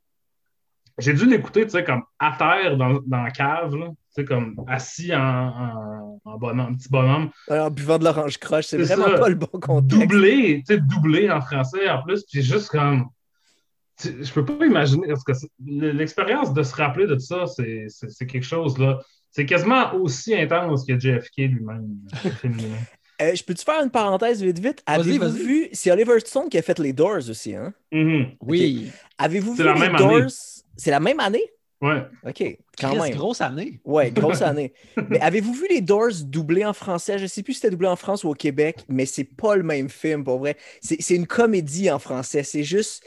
[0.99, 3.89] J'ai dû l'écouter, tu sais, comme à terre dans, dans la cave, là.
[3.89, 7.31] Tu sais, comme assis en, en, en bonhomme, petit bonhomme.
[7.49, 10.01] en buvant de l'orange croche, c'est vraiment pas le bon contexte.
[10.01, 13.11] Doublé, tu sais, doublé en français en plus, puis juste comme
[14.03, 15.33] je peux pas imaginer, parce que
[15.67, 19.01] l'expérience de se rappeler de ça, c'est quelque chose, là.
[19.31, 21.87] C'est quasiment aussi intense que JFK lui-même.
[23.23, 24.83] Euh, je peux-tu faire une parenthèse vite vite?
[24.87, 27.73] Avez-vous vu, c'est Oliver Stone qui a fait les Doors aussi, hein?
[27.93, 28.37] Mm-hmm.
[28.41, 28.91] Oui.
[29.19, 30.31] Avez-vous vu la les même Doors?
[30.77, 31.45] C'est la même année?
[31.81, 32.03] Ouais.
[32.27, 33.15] OK, quand même.
[33.15, 33.81] grosse année.
[33.85, 34.75] Ouais, grosse année.
[35.09, 37.17] mais avez-vous vu les Doors doublés en français?
[37.17, 39.57] Je ne sais plus si c'était doublé en France ou au Québec, mais c'est pas
[39.57, 40.57] le même film, pour vrai.
[40.83, 42.43] C'est une comédie en français.
[42.43, 43.03] C'est juste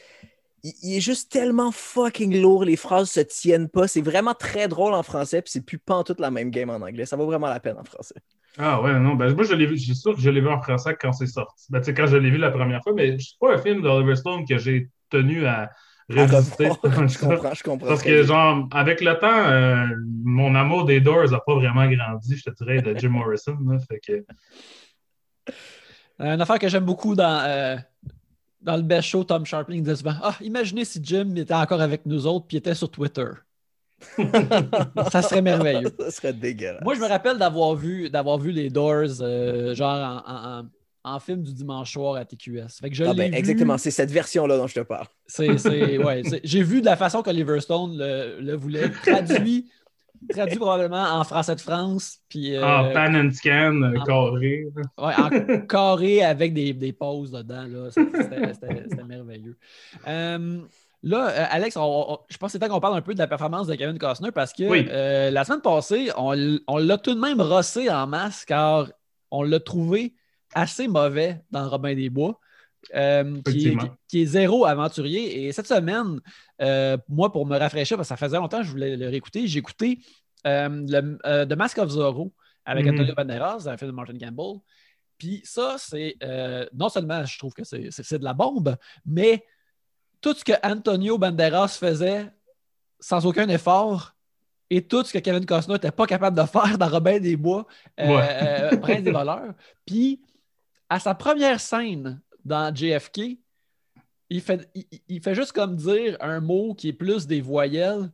[0.63, 3.87] il, est juste tellement fucking lourd, les phrases se tiennent pas.
[3.87, 6.75] C'est vraiment très drôle en français, puis c'est plus pas toute la même game en
[6.75, 7.05] anglais.
[7.05, 8.15] Ça vaut vraiment la peine en français.
[8.57, 10.47] Ah ouais, non, ben moi je l'ai vu, je suis sûr que je l'ai vu
[10.47, 11.65] en français quand c'est sorti.
[11.69, 13.81] Ben, tu sais, quand je l'ai vu la première fois, mais c'est pas un film
[13.81, 15.69] d'Oliver Stone que j'ai tenu à
[16.07, 16.65] revisiter.
[16.83, 17.87] je comprends, je comprends.
[17.87, 19.87] Parce que, genre, avec le temps, euh,
[20.23, 23.57] mon amour des Doors n'a pas vraiment grandi, je te dirais, de Jim Morrison.
[23.89, 24.25] fait que...
[26.19, 27.75] Une affaire que j'aime beaucoup dans, euh,
[28.63, 32.05] dans le best show, Tom Sharpling disait souvent Ah, imaginez si Jim était encore avec
[32.05, 33.29] nous autres puis était sur Twitter.
[35.11, 35.93] ça serait merveilleux.
[35.99, 36.83] Ça serait dégueulasse.
[36.83, 40.63] Moi, je me rappelle d'avoir vu, d'avoir vu les Doors, euh, genre en,
[41.03, 42.79] en, film du dimanche soir à TQS.
[42.81, 45.07] Fait que je ah ben, Exactement, c'est cette version-là dont je te parle.
[45.25, 45.49] C'est,
[45.97, 49.69] ouais, J'ai vu de la façon qu'Oliver Stone le, le voulait, traduit
[50.29, 52.19] traduit probablement en français de France.
[52.29, 54.65] Puis, euh, en pan and scan, carré.
[54.97, 57.65] Oui, en carré avec des, des pauses dedans.
[57.91, 59.57] C'était merveilleux.
[60.07, 60.59] Euh,
[61.05, 63.67] Là, euh, Alex, je pense que c'est temps qu'on parle un peu de la performance
[63.67, 67.41] de Kevin Costner parce que euh, la semaine passée, on, on l'a tout de même
[67.41, 68.89] rossé en masse car
[69.29, 70.13] on l'a trouvé
[70.55, 72.39] assez mauvais dans Robin des Bois.
[72.93, 73.41] Euh,
[74.07, 75.45] qui, est, zéro aventurier.
[75.45, 76.19] Et cette semaine,
[76.61, 79.47] euh, moi, pour me rafraîchir, parce que ça faisait longtemps que je voulais le réécouter,
[79.47, 79.99] j'ai écouté
[80.45, 82.33] euh, The Mask of Zorro
[82.65, 82.93] avec mhm.
[82.93, 84.61] Antonio Banderas, un film de Martin Campbell.
[85.17, 86.17] Puis ça, c'est
[86.73, 89.45] non seulement je trouve que c'est de la bombe, mais
[90.21, 92.31] tout ce que Antonio Banderas faisait
[92.99, 94.13] sans aucun effort
[94.69, 97.65] et tout ce que Kevin Costner n'était pas capable de faire dans Robin des Bois,
[97.97, 99.53] Prince des voleurs.
[99.85, 100.21] Puis
[100.89, 103.37] à sa première scène dans JFK,
[104.29, 104.69] il fait,
[105.07, 108.11] il, fait juste comme dire un mot qui est plus des voyelles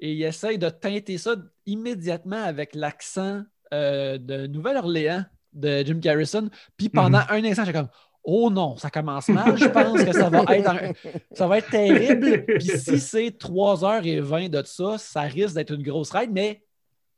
[0.00, 1.36] et il essaye de teinter ça
[1.66, 3.42] immédiatement avec l'accent
[3.74, 6.48] euh, de Nouvelle-Orléans de Jim Garrison.
[6.76, 7.26] Puis pendant mhm.
[7.30, 7.88] un instant, j'ai comme
[8.24, 9.56] Oh non, ça commence mal.
[9.56, 10.94] Je pense que ça va être,
[11.32, 12.44] ça va être terrible.
[12.44, 16.62] Puis si c'est 3h20 de ça, ça risque d'être une grosse ride, mais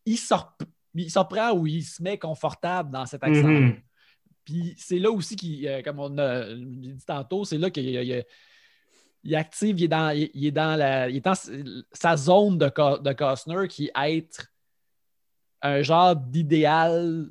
[0.06, 0.56] il sort,
[0.94, 3.48] il prend ou il se met confortable dans cet accent.
[3.48, 3.76] Mhm.
[4.50, 8.24] Puis c'est là aussi, qui, euh, comme on a dit tantôt, c'est là qu'il
[9.22, 11.34] il active, il est dans, il, est dans, la, il est dans
[11.92, 14.50] sa zone de, de Costner qui est être
[15.62, 17.28] un genre d'idéal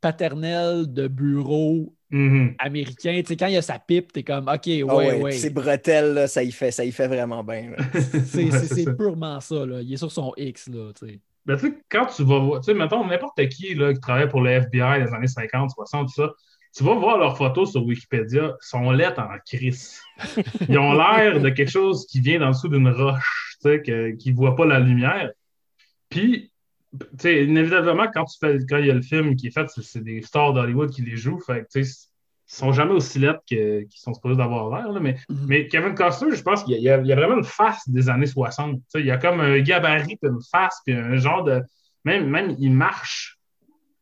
[0.00, 2.54] paternel de bureau mm-hmm.
[2.58, 3.20] américain.
[3.22, 5.22] Tu sais, quand il y a sa pipe, t'es comme OK, ouais, ah ouais.
[5.22, 5.32] ouais.
[5.32, 7.72] Ses bretelles, ça y fait, ça y fait vraiment bien.
[8.26, 9.66] c'est purement ça.
[9.66, 9.80] Là.
[9.80, 10.68] Il est sur son X.
[10.68, 11.20] Là, tu sais.
[11.46, 14.28] Ben, tu sais, quand tu vas voir, tu sais, mettons, n'importe qui là, qui travaille
[14.28, 16.32] pour le FBI des années 50, 60, tout ça,
[16.74, 20.00] tu vas voir leurs photos sur Wikipédia, ils sont lettres en crise.
[20.68, 24.30] Ils ont l'air de quelque chose qui vient dans dessous d'une roche, tu sais, qui
[24.32, 25.30] ne voit pas la lumière.
[26.08, 26.50] Puis,
[26.98, 29.68] tu sais, inévitablement, quand, tu fais, quand il y a le film qui est fait,
[29.68, 31.40] c'est des stars d'Hollywood qui les jouent.
[31.40, 32.08] Fait tu sais,
[32.50, 35.00] ils sont jamais aussi lettres qu'ils sont supposés d'avoir l'air.
[35.00, 35.46] Mais, mm-hmm.
[35.46, 38.80] mais Kevin Costner, je pense qu'il y, a vraiment une face des années 60.
[38.96, 41.62] Il y a comme un gabarit, une face, puis un genre de.
[42.04, 43.38] Même, même il marche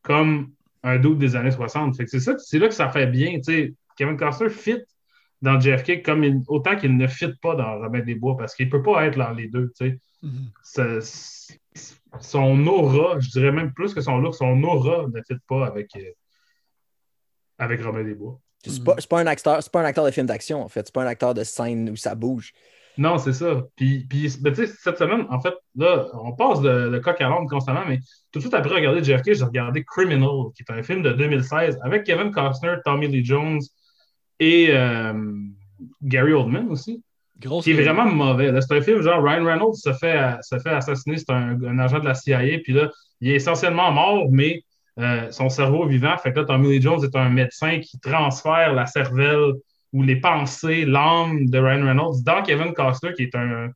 [0.03, 0.51] comme
[0.83, 1.95] un doute des années 60.
[1.95, 3.39] c'est ça, c'est là que ça fait bien.
[3.97, 4.81] Kevin Costner fit
[5.41, 8.71] dans JFK comme autant qu'il ne fit pas dans Robin des Bois parce qu'il ne
[8.71, 9.73] peut pas être dans les deux.
[10.23, 11.01] Mm-hmm.
[12.21, 15.95] son aura, je dirais même plus que son look, son aura ne fit pas avec,
[15.97, 16.11] euh,
[17.63, 18.39] avec Robin des Bois.
[18.65, 20.87] C'est pas, pas, un acteur, pas un acteur de film d'action, en fait.
[20.87, 22.53] C'est pas un acteur de scène où ça bouge.
[22.99, 23.63] Non, c'est ça.
[23.77, 27.85] Puis, puis ben, cette semaine, en fait, là, on passe de, coq à l'ombre constamment,
[27.89, 27.99] mais
[28.31, 31.79] tout de suite après regarder JFK, j'ai regardé Criminal, qui est un film de 2016
[31.83, 33.61] avec Kevin Costner, Tommy Lee Jones
[34.41, 35.13] et euh,
[36.03, 37.03] Gary Oldman aussi.
[37.41, 38.53] qui est vraiment mauvais.
[38.61, 42.05] C'est un film genre Ryan Reynolds se fait, se fait assassiner, c'est un, agent de
[42.05, 44.63] la CIA, puis là, il est essentiellement mort, mais
[44.99, 46.17] euh, son cerveau vivant.
[46.19, 49.55] Fait que là, Tommy Lee Jones est un médecin qui transfère la cervelle
[49.93, 53.71] ou les pensées, l'âme de Ryan Reynolds dans Kevin Costner, qui est un,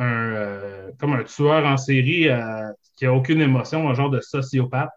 [0.00, 4.90] euh, comme un tueur en série euh, qui n'a aucune émotion, un genre de sociopathe.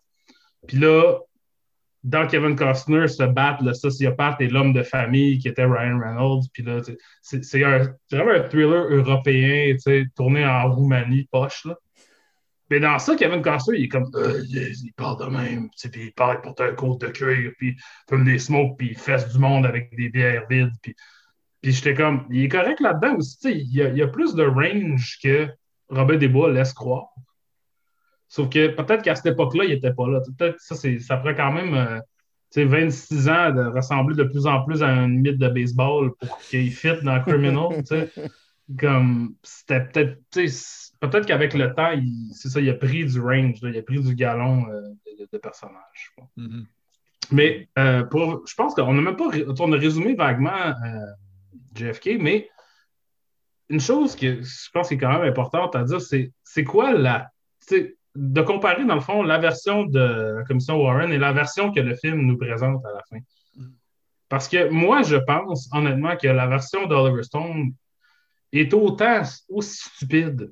[0.67, 1.19] Puis là,
[2.04, 6.43] dans Kevin Costner se battent le sociopathe et l'homme de famille qui était Ryan Reynolds.
[6.54, 6.82] Puis là,
[7.21, 7.60] c'est
[8.12, 9.75] vraiment un thriller européen
[10.15, 11.65] tourné en Roumanie, poche.
[11.65, 11.75] Là.
[12.69, 16.13] Mais dans ça, Kevin Costner, il est comme, euh, il parle de même, puis il
[16.13, 17.78] parle pour un côte de cuir, puis il
[18.10, 20.71] fume des smokes, puis il fesse du monde avec des bières vides.
[20.82, 20.95] Puis,
[21.63, 23.51] j'étais comme, il est correct là-dedans aussi.
[23.51, 25.47] Il y, a, il a plus de range que
[25.89, 27.08] Robert Desbois laisse croire.
[28.28, 30.19] Sauf que peut-être qu'à cette époque-là, il n'était pas là.
[30.38, 31.99] Peut-être ça, ça quand même euh,
[32.56, 36.71] 26 ans de ressembler de plus en plus à un mythe de baseball pour qu'il
[36.71, 37.84] fit dans Criminal.
[38.80, 41.91] Comme c'était peut-être peut-être qu'avec le temps,
[42.34, 44.82] c'est ça, il a pris du range, il a pris du galon euh,
[45.32, 46.13] de, personnage.
[46.38, 46.65] Mm-hmm.
[47.32, 51.06] Mais euh, pour, je pense qu'on n'a même pas on a résumé vaguement euh,
[51.75, 52.49] JFK, mais
[53.69, 56.93] une chose que je pense qui est quand même importante à dire, c'est c'est quoi
[56.93, 57.30] la.
[58.15, 61.82] De comparer, dans le fond, la version de la commission Warren et la version que
[61.82, 63.17] le film nous présente à la fin.
[63.58, 63.71] Mm.
[64.30, 67.73] Parce que moi, je pense honnêtement que la version d'Oliver Stone
[68.60, 70.52] est autant aussi stupide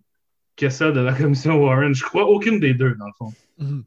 [0.55, 1.93] que celle de la commission Warren.
[1.93, 3.33] Je crois aucune des deux, dans le fond.
[3.57, 3.83] Mhm.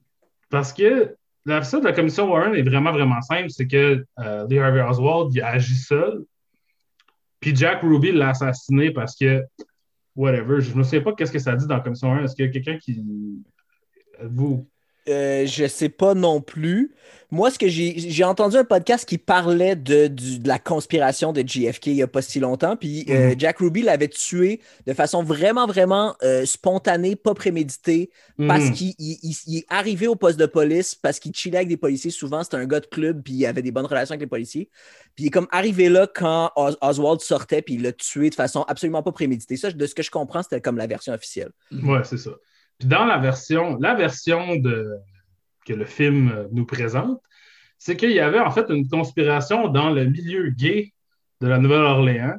[0.51, 3.51] Parce que la de la commission Warren est vraiment, vraiment simple.
[3.51, 6.25] C'est que euh, Lee Harvey Oswald il agit seul.
[7.41, 9.45] Puis Jack Ruby l'a assassiné parce que,
[10.17, 12.25] whatever, je ne souviens pas qu'est-ce que ça dit dans la commission Warren.
[12.25, 13.03] Est-ce qu'il y a quelqu'un qui.
[14.23, 14.69] Vous.
[15.09, 16.93] Euh, je sais pas non plus.
[17.31, 21.43] Moi, ce que j'ai entendu un podcast qui parlait de, du- de la conspiration de
[21.47, 22.77] JFK il y a pas si longtemps.
[22.77, 23.35] Puis euh, Mhm.
[23.41, 28.73] Jack Ruby l'avait tué de façon vraiment, vraiment euh, spontanée, pas préméditée, parce Mhm.
[28.73, 31.77] qu'il il- il- il est arrivé au poste de police, parce qu'il chillait avec des
[31.77, 32.11] policiers.
[32.11, 34.69] Souvent, c'était un gars de club, puis il avait des bonnes relations avec les policiers.
[35.15, 38.35] Puis il est comme arrivé là quand Os- Oswald sortait, puis il l'a tué de
[38.35, 39.57] façon absolument pas préméditée.
[39.57, 41.51] Ça, de ce que je comprends, c'était comme la version officielle.
[41.73, 42.31] Ouais, c'est ça.
[42.79, 44.97] Puis dans la version, la version de,
[45.65, 47.21] que le film nous présente,
[47.79, 50.93] c'est qu'il y avait en fait une conspiration dans le milieu gay
[51.41, 52.37] de la Nouvelle-Orléans,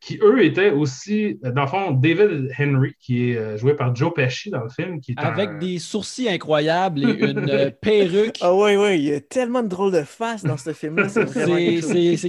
[0.00, 3.94] qui eux étaient aussi, euh, dans le fond, David Henry, qui est euh, joué par
[3.94, 7.70] Joe Pesci dans le film, qui est Avec un- des sourcils incroyables et une euh,
[7.82, 8.36] perruque.
[8.40, 11.08] Ah oui, oui, il y a tellement de drôles de faces dans ce film-là.
[11.08, 11.24] C'est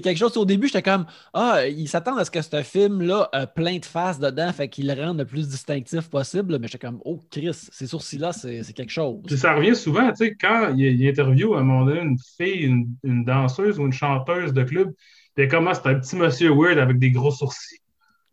[0.02, 0.34] quelque chose.
[0.34, 0.38] quelque.
[0.40, 3.86] Au début, j'étais comme Ah, ils s'attendent à ce que ce film-là a plein de
[3.86, 6.58] faces dedans, fait qu'ils le rendent le plus distinctif possible.
[6.60, 9.22] Mais j'étais comme Oh, Chris, ces sourcils-là, c'est c'est quelque chose.
[9.28, 12.18] Puis ça revient souvent, tu sais, quand il, il interview à un moment donné une
[12.38, 14.92] fille, une, une danseuse ou une chanteuse de club,
[15.40, 17.80] puis comment c'est un petit monsieur weird avec des gros sourcils.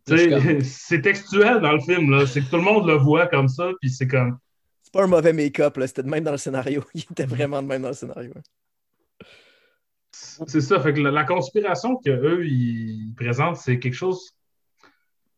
[0.62, 2.26] C'est textuel dans le film, là.
[2.26, 4.38] C'est que tout le monde le voit comme ça, puis c'est comme.
[4.82, 5.86] C'est pas un mauvais make-up, là.
[5.88, 6.84] C'était de même dans le scénario.
[6.94, 8.32] Il était vraiment de même dans le scénario.
[10.12, 10.80] C'est ça.
[10.80, 14.30] Fait que la, la conspiration qu'eux, ils présentent, c'est quelque chose.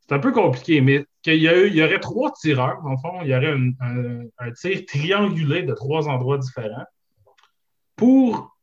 [0.07, 2.91] C'est un peu compliqué, mais qu'il y, a eu- il y aurait trois tireurs, dans
[2.91, 3.21] le fond.
[3.23, 6.85] Il y aurait un, un- un tir triangulé de trois endroits différents
[7.97, 8.58] pour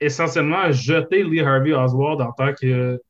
[0.00, 3.00] essentiellement jeter Lee Harvey Oswald en tant que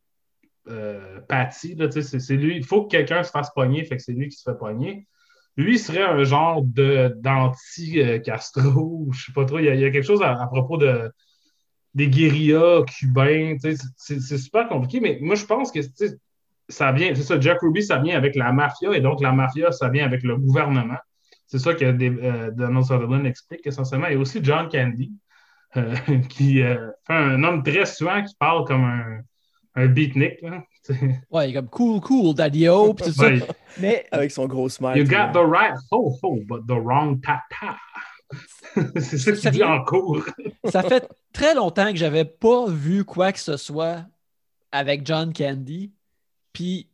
[0.69, 1.77] euh, Patty.
[1.91, 2.57] c'est lui.
[2.57, 5.07] Il faut que quelqu'un se fasse pogner, fait que c'est lui qui se fait pogner.
[5.57, 9.59] Lui serait un genre de d'anti-Castro, je sais pas trop.
[9.59, 11.11] Il y a, quelque chose à, propos de
[11.95, 13.57] des guérillas cubains.
[13.97, 15.81] C'est super compliqué, mais moi, je pense que
[16.69, 19.71] ça vient, c'est ça, Jack Ruby, ça vient avec la mafia, et donc la mafia,
[19.71, 20.99] ça vient avec le gouvernement.
[21.47, 24.09] C'est ça que euh, Donald Sutherland explique essentiellement.
[24.09, 25.13] Et aussi John Candy,
[25.77, 25.95] euh,
[26.29, 29.21] qui euh, fait un homme très suant qui parle comme un,
[29.75, 30.41] un beatnik.
[30.43, 30.63] là.
[31.31, 33.31] Ouais, comme cool, cool, daddy-o, puis tout ça.
[33.81, 34.99] Mais Avec son gros smile.
[34.99, 37.79] you got the right ho-ho, but the wrong ta-ta.
[39.01, 40.23] c'est ça qu'il dit en cours.
[40.67, 44.05] ça fait très longtemps que j'avais pas vu quoi que ce soit
[44.73, 45.93] avec John Candy.
[46.53, 46.89] Puis,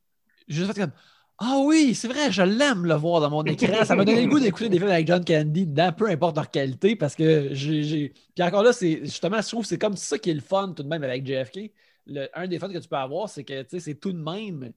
[0.47, 0.93] juste fait comme
[1.42, 3.83] Ah oui, c'est vrai, je l'aime le voir dans mon écran.
[3.87, 6.50] Ça m'a donné le goût d'écouter des films avec John Candy dedans, peu importe leur
[6.50, 8.12] qualité, parce que j'ai.
[8.35, 10.74] Puis encore là, c'est justement, je trouve que c'est comme ça qui est le fun
[10.76, 11.72] tout de même avec JFK.
[12.07, 14.18] Le- un des fun que tu peux avoir, c'est que tu sais, c'est tout de
[14.22, 14.72] même.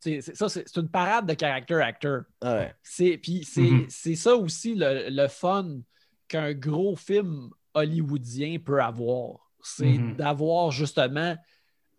[0.00, 2.22] c'est- Ça, c'est c'est une parade de character actor.
[2.42, 2.74] Ouais.
[2.82, 3.86] C'est, puis c'est, Mhm.
[3.90, 5.80] c'est ça aussi le, le fun
[6.28, 9.50] qu'un gros film hollywoodien peut avoir.
[9.62, 10.16] C'est Mhm.
[10.16, 11.36] d'avoir justement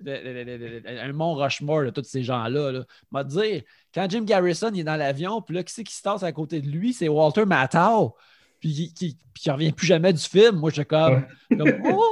[0.08, 2.72] un Mont Rushmore de tous ces gens-là.
[2.72, 2.84] Là.
[3.12, 3.62] M'a dire,
[3.94, 6.32] quand Jim Garrison il est dans l'avion, puis là, qui c'est qui se tasse à
[6.32, 6.94] côté de lui?
[6.94, 8.16] C'est Walter Matthau.
[8.60, 10.56] Puis qui, qui, puis qui revient plus jamais du film.
[10.58, 12.04] Moi, j'étais comme, comme, oh,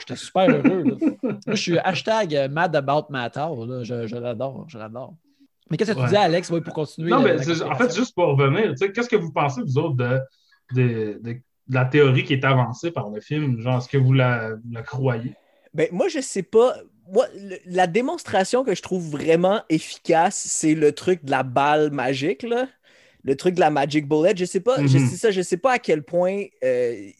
[0.00, 0.84] j'étais super heureux.
[0.84, 0.96] là.
[1.22, 3.66] Moi, je suis hashtag euh, mad about Matthau.
[3.66, 3.82] là.
[3.84, 5.14] Je, je l'adore, je l'adore.
[5.70, 6.08] Mais qu'est-ce que tu Ouais.
[6.08, 7.10] dis, Alex, ouais, pour continuer?
[7.10, 9.78] Non, la- mais en fait, juste pour revenir, tu sais, qu'est-ce que vous pensez, vous
[9.78, 10.20] autres, de,
[10.74, 13.60] de, de- de la théorie qui est avancée par le film?
[13.60, 15.34] Genre, est-ce que vous la, vous la croyez?
[15.74, 16.74] Ben, moi, je sais pas.
[17.08, 21.90] Moi, le- la démonstration que je trouve vraiment efficace, c'est le truc de la balle
[21.90, 22.68] magique, là.
[23.24, 24.34] Le truc de la Magic Bullet.
[24.36, 24.98] Je sais pas, je Mhm.
[24.98, 27.10] sais ça, je sais pas à quel point euh,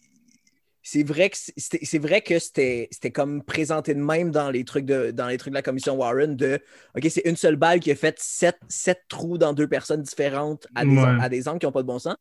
[0.84, 4.64] c'est vrai que c'était c'est vrai que c'était c'était comme présenté de même dans les
[4.64, 6.58] trucs de dans les trucs de la commission Warren de
[6.96, 10.66] OK, c'est une seule balle qui a fait sept, sept trous dans deux personnes différentes
[10.74, 11.16] à des, Ouais.
[11.20, 12.16] à des angles qui n'ont pas de bon sens.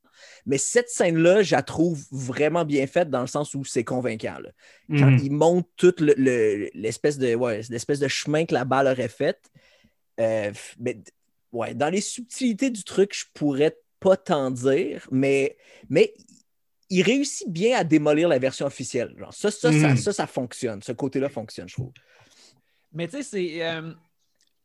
[0.45, 4.37] Mais cette scène-là, je la trouve vraiment bien faite dans le sens où c'est convaincant.
[4.39, 4.49] là
[4.89, 5.19] quand Mhm.
[5.23, 9.07] il monte tout le- le- l'espèce de, ouais, l'espèce de chemin que la balle aurait
[9.07, 9.37] fait.
[10.19, 10.99] euh, mais,
[11.51, 15.57] ouais, dans les subtilités du truc, je pourrais pas t'en dire, mais,
[15.89, 16.13] mais
[16.93, 19.15] il réussit bien à démolir la version officielle.
[19.17, 19.97] Genre, ça, ça, ça, Mhm.
[19.97, 20.81] ça, ça fonctionne.
[20.83, 21.93] Ce côté-là fonctionne, je trouve.
[22.91, 23.65] Mais tu sais, c'est.
[23.65, 23.93] euh,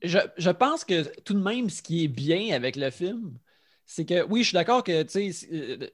[0.02, 3.38] je, je pense que tout de même, ce qui est bien avec le film,
[3.86, 5.88] c'est que oui, je suis d'accord que tu sais, c'est, euh,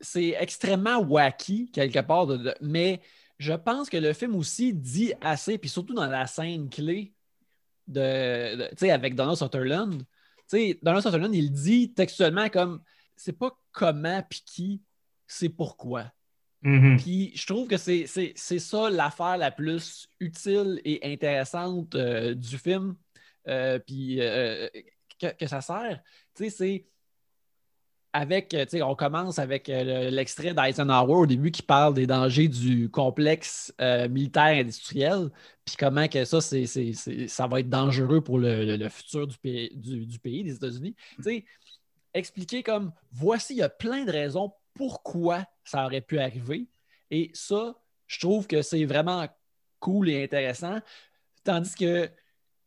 [0.00, 3.00] c'est extrêmement wacky quelque part, de- de- mais
[3.38, 7.12] je pense que le film aussi dit assez, puis surtout dans la scène clé
[7.88, 9.98] de, de- tu sais, avec Donald Sutherland.
[9.98, 10.04] Tu
[10.46, 12.82] sais, Donald Sutherland, il dit textuellement comme
[13.16, 14.80] c'est pas comment puis qui,
[15.26, 16.12] c'est pourquoi.
[16.62, 16.96] Mhm.
[16.96, 22.34] Puis je trouve que c'est, c'est, c'est ça l'affaire la plus utile et intéressante euh,
[22.34, 22.94] du film.
[23.48, 24.68] Euh, puis euh,
[25.20, 26.00] que, que ça sert.
[26.34, 26.86] Tu sais, c'est
[28.14, 32.46] avec, tu sais, on commence avec le- l'extrait d'Eisenhower au début qui parle des dangers
[32.48, 33.74] du complexe
[34.10, 35.30] militaire industriel,
[35.64, 38.88] puis comment que ça, c'est, c'est- c'est- ça va être dangereux pour le, le- le
[38.90, 40.94] futur du pays, du, du pays, des États-Unis.
[41.16, 41.44] Tu sais,
[42.12, 46.66] expliquer comme voici, il y a plein de raisons pourquoi ça aurait pu arriver.
[47.10, 47.74] Et ça,
[48.06, 49.26] je trouve que c'est vraiment
[49.80, 50.78] cool et intéressant.
[51.44, 52.08] Tandis que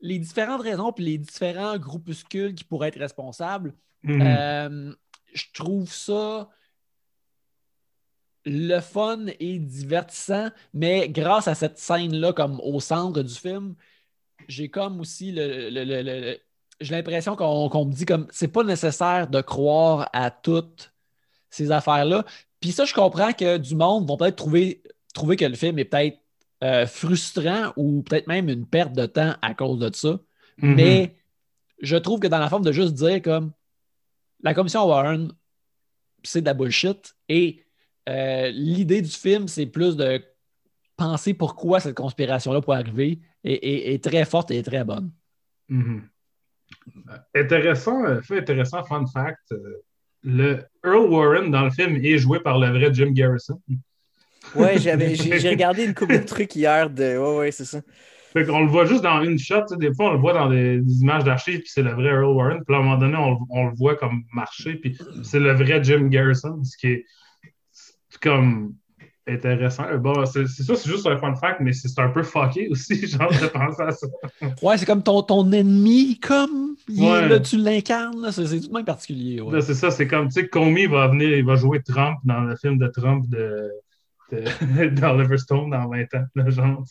[0.01, 4.21] les différentes raisons et les différents groupuscules qui pourraient être responsables, Mhm.
[4.21, 4.93] euh,
[5.33, 6.49] je trouve ça
[8.45, 13.75] le fun et divertissant, mais grâce à cette scène-là, comme au centre du film,
[14.47, 16.39] j'ai comme aussi le, le- le- le- le-
[16.81, 20.93] j'ai l'impression qu'on qu'on me dit comme c'est pas nécessaire de croire à toutes
[21.55, 22.25] ces affaires-là.
[22.59, 24.81] Puis ça, je comprends que du monde vont peut-être trouver,
[25.13, 26.17] trouver que le film est peut-être
[26.63, 30.19] euh, frustrant ou peut-être même une perte de temps à cause de ça.
[30.61, 30.75] Mhm.
[30.75, 31.15] Mais
[31.81, 33.51] je trouve que dans la forme de juste dire comme
[34.41, 35.31] la commission Warren,
[36.23, 37.15] c'est de la bullshit.
[37.29, 37.63] Et
[38.09, 40.23] euh, l'idée du film, c'est plus de
[40.97, 45.11] penser pourquoi cette conspiration-là pourrait arriver est, est- est très forte et très bonne.
[45.69, 46.07] Mhm.
[47.09, 49.53] Euh, Intéressant, fait intéressant, fun fact.
[50.25, 53.61] Le Earl Warren dans le film est joué par le vrai Jim Garrison.
[54.55, 57.17] Ouais, j'avais, j'ai, regardé une couple de trucs hier de.
[57.17, 57.81] Ouais, ouais, c'est ça.
[58.33, 59.63] Fait qu'on le voit juste dans une shot.
[59.77, 62.35] Des fois, on le voit dans des, des images d'archives, puis c'est le vrai Earl
[62.35, 62.63] Warren.
[62.65, 65.53] Puis à un moment donné, on, le- on le voit comme marcher, puis c'est le
[65.53, 67.05] vrai Jim Garrison, ce qui est
[67.71, 68.75] c'est comme
[69.27, 69.85] intéressant.
[69.89, 73.07] Euh, Bon, c'est ça, c'est juste un fun fact, mais c'est un peu fucké aussi,
[73.07, 74.07] genre, de penser à ça.
[74.61, 77.27] Ouais, c'est comme ton, ton ennemi, comme il est Ouais.
[77.29, 78.21] là, tu l'incarnes.
[78.21, 79.41] là, C'est tout de même particulier.
[79.41, 79.61] ouais.
[79.61, 82.55] C'est ça, c'est comme, tu sais, Comey va venir, il va jouer Trump dans le
[82.55, 83.71] film de Trump de,
[84.31, 86.83] de, d'Oliver Stone dans 20 ans, là, genre.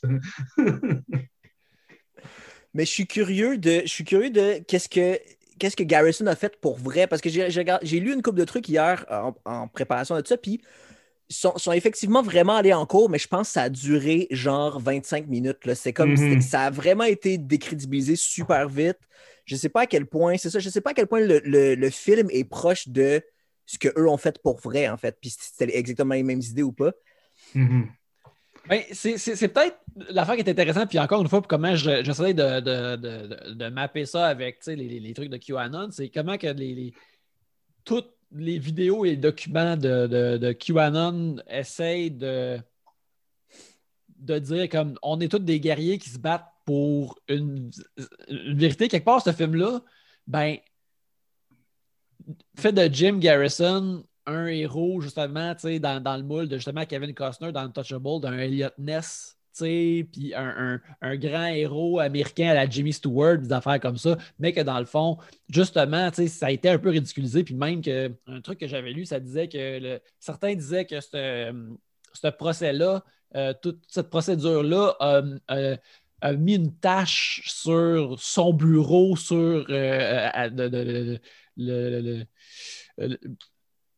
[2.74, 5.18] Mais je suis curieux de, je suis curieux de qu'est-ce que,
[5.58, 7.06] qu'est-ce que Garrison a fait pour vrai?
[7.06, 10.60] Parce que j'ai, lu une couple de trucs hier en, en préparation de ça, puis
[11.30, 14.78] sont, sont effectivement vraiment allés en cours, mais je pense que ça a duré genre
[14.78, 15.64] 25 minutes.
[15.64, 15.74] là.
[15.74, 16.40] C'est comme Mhm.
[16.42, 18.98] ça a vraiment été décrédibilisé super vite.
[19.46, 21.40] Je sais pas à quel point, c'est ça, je sais pas à quel point le,
[21.44, 23.22] le- le film est proche de
[23.66, 26.62] ce qu'eux ont fait pour vrai, en fait, puis si c'était exactement les mêmes idées
[26.62, 26.92] ou pas.
[27.54, 27.88] Mhm.
[28.68, 32.02] Ben, c'est c'est- c'est peut-être l'affaire qui est intéressante, puis encore une fois, comment je-
[32.02, 35.28] j'essaie de, de, de, de- de mapper ça avec tu sais, les, les- les trucs
[35.28, 36.94] de QAnon, c'est comment que les, les-
[37.84, 42.58] toutes les vidéos et les documents de, de, de QAnon essayent de,
[44.18, 47.70] de dire comme on est tous des guerriers qui se battent pour une,
[48.28, 48.88] une vérité.
[48.88, 49.80] Quelque part, ce film-là,
[50.26, 50.56] ben,
[52.58, 57.52] fait de Jim Garrison un héros, justement, dans, dans le moule de justement Kevin Costner
[57.52, 60.80] dans Untouchable, d'un Elliot Ness, puis un,
[61.16, 64.84] grand héros américain à la Jimmy Stewart, des affaires comme ça, mais que dans le
[64.86, 68.92] fond, justement, ça a été un peu ridiculisé, puis même que un truc que j'avais
[68.92, 73.04] lu, ça disait que certains disaient que ce procès-là,
[73.36, 75.76] euh, toute cette procédure-là a, a-
[76.20, 80.30] a mis une tâche sur son bureau, sur euh,
[81.56, 83.20] le-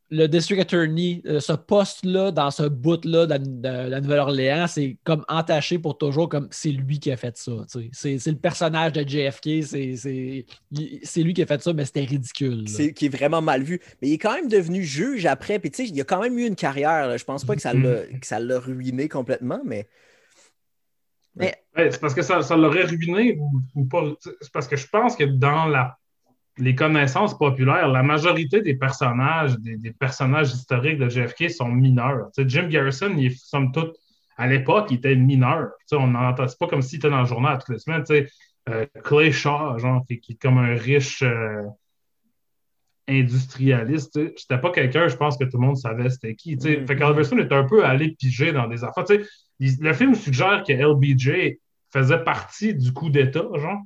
[0.09, 4.97] le district attorney, euh, ce poste-là, dans ce bout-là de la, de la Nouvelle-Orléans, c'est
[5.03, 7.53] comme entaché pour toujours, comme c'est lui qui a fait ça.
[7.73, 8.19] tu sais.
[8.19, 10.45] C'est le personnage de JFK, c'est-
[11.23, 12.69] lui qui a fait ça, mais c'était ridicule.
[12.69, 13.81] C'est, qui est vraiment mal vu.
[14.01, 15.59] Mais il est quand même devenu juge après.
[15.59, 17.09] Puis tu sais, il a quand même eu une carrière.
[17.09, 17.17] là.
[17.17, 19.89] Je pense pas que ça l'a, que ça l'a ruiné complètement, mais
[21.39, 24.03] Ouais, c'est parce que ça, ça l'aurait ruiné ou, ou pas.
[24.21, 25.99] C'est parce que je pense que dans la,
[26.59, 32.29] les connaissances populaires, la majorité des personnages, des, des personnages historiques de JFK sont mineurs.
[32.39, 33.95] Jim Garrison, il est somme toute,
[34.39, 35.71] à l'époque, il était mineur.
[35.81, 38.05] Tu sais, on entend, c'est pas comme s'il était dans le journal toutes les semaines.
[38.69, 41.63] Euh, Clay Shaw, genre, qui, qui est comme un riche euh,
[43.09, 44.19] industrialiste.
[44.37, 46.57] C'était pas quelqu'un, je pense que tout le monde savait c'était qui.
[46.57, 46.81] tu sais.
[46.81, 46.87] Mhm.
[46.87, 49.05] Fait qu'Oliver Stone est un peu allé piger dans des affaires.
[49.61, 51.59] Il- le film suggère que LBJ
[51.93, 53.81] faisait partie du coup d'État, genre.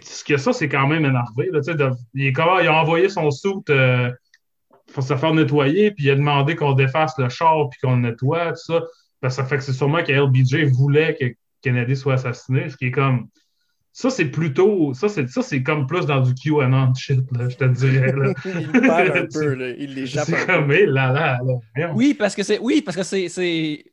[0.00, 1.48] Ce que ça, c'est quand même énervé.
[1.52, 4.10] Là, tu sais, de- il, est comment, il a envoyé son soute euh,
[4.92, 8.02] pour se faire nettoyer, puis il a demandé qu'on défasse le char, puis qu'on le
[8.02, 8.82] nettoie, tout ça.
[9.22, 11.26] Ben, ça fait que c'est sûrement que LBJ voulait que
[11.62, 13.28] Kennedy soit assassiné, ce qui est comme.
[13.92, 14.94] Ça, c'est plutôt.
[14.94, 18.12] Ça, c'est ça, c'est comme plus dans du QAnon shit, là, je te dirais.
[18.12, 18.32] Là.
[18.44, 19.54] il le perd un peu.
[19.54, 19.68] là.
[19.76, 20.46] Il C'est peu.
[20.46, 21.38] comme, hé là, là,
[21.76, 21.92] là.
[21.92, 23.84] Oui, parce que c'est oui, parce que c'est- c'est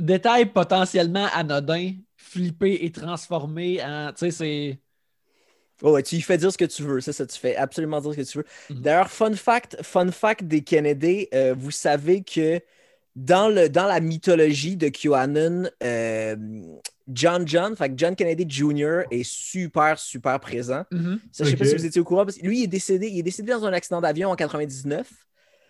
[0.00, 4.08] détail potentiellement anodin, flippé et transformé en.
[4.08, 4.80] Tu sais, c'est.
[5.82, 7.00] Oh, ouais, tu lui fais dire ce que tu veux.
[7.00, 8.44] Ça, ça, tu fais absolument dire ce que tu veux.
[8.70, 8.80] Mhm.
[8.82, 12.60] D'ailleurs, fun fact, fun fact des Kennedy, euh, vous savez que
[13.16, 16.36] dans, le, dans la mythologie de QAnon, euh,
[17.12, 19.02] John John, fait que John Kennedy Jr.
[19.10, 20.84] est super, super présent.
[20.90, 21.20] Mhm.
[21.32, 23.08] Ça, je sais pas si vous étiez au courant, parce que lui, il est décédé,
[23.08, 25.08] il est décédé dans un accident d'avion en 99.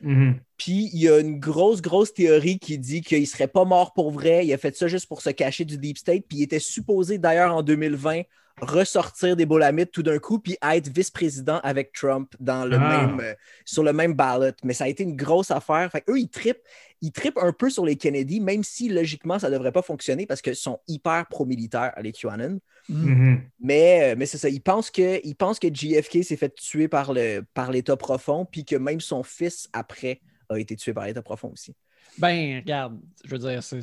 [0.00, 0.38] Mhm.
[0.58, 4.10] Puis il y a une grosse, grosse théorie qui dit qu'il serait pas mort pour
[4.10, 4.46] vrai.
[4.46, 6.24] Il a fait ça juste pour se cacher du Deep State.
[6.28, 8.22] Puis il était supposé d'ailleurs en 2020
[8.60, 13.06] ressortir des bolamites tout d'un coup puis être vice-président avec Trump dans le Ah.
[13.06, 13.34] même, euh,
[13.64, 14.52] sur le même ballot.
[14.62, 15.90] Mais ça a été une grosse affaire.
[15.90, 16.62] Fait eux, ils trippent,
[17.00, 20.26] ils trippent un peu sur les Kennedy, même si logiquement, ça ne devrait pas fonctionner
[20.26, 22.60] parce qu'ils sont hyper pro-militaires, les QAnon.
[22.88, 23.42] Mhm.
[23.60, 26.86] Mais, euh, mais c'est ça, ils pensent que, ils pensent que JFK s'est fait tuer
[26.88, 31.06] par le- par l'État profond, puis que même son fils, après, a été tué par
[31.06, 31.74] l'État profond aussi.
[32.18, 33.76] Ben, regarde, je veux dire, ça,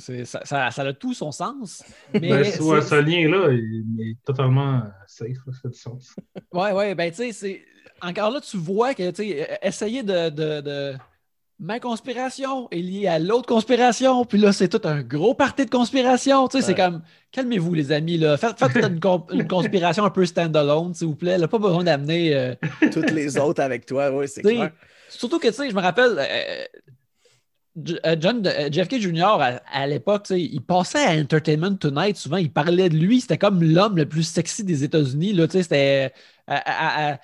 [0.45, 1.83] ça- ça a tout son sens.
[2.13, 5.77] Mais Ben, c'est- ouais, ce lien-là il, il est totalement euh, safe, ça fait du
[5.77, 6.15] sens.
[6.53, 7.61] Ouais, ouais, ben tu sais, c'est.
[8.01, 10.93] Encore là, tu vois que, tu sais, euh, essayer de, de, de-
[11.59, 15.69] Ma conspiration est liée à l'autre conspiration, puis là, c'est tout un gros parti de
[15.69, 16.47] conspiration.
[16.47, 17.03] Tu sais, c'est comme.
[17.31, 18.35] Calmez-vous, les amis, là.
[18.37, 18.75] Faites, faites
[19.31, 21.37] une, conspiration un peu stand-alone, s'il vous plaît.
[21.37, 22.33] Là, pas besoin d'amener.
[22.35, 22.55] euh,
[22.91, 24.71] Toutes les autres avec toi, oui, c'est clair.
[25.09, 26.15] Surtout que, tu sais, je me rappelle.
[26.17, 26.65] euh,
[27.75, 32.17] John, euh, JFK Jr., à, à l'époque, il passait à Entertainment Tonight.
[32.17, 33.21] Souvent, il parlait de lui.
[33.21, 35.39] C'était comme l'homme le plus sexy des États-Unis.
[35.49, 36.11] C'était.
[36.47, 36.55] à-
[37.09, 37.19] à- à-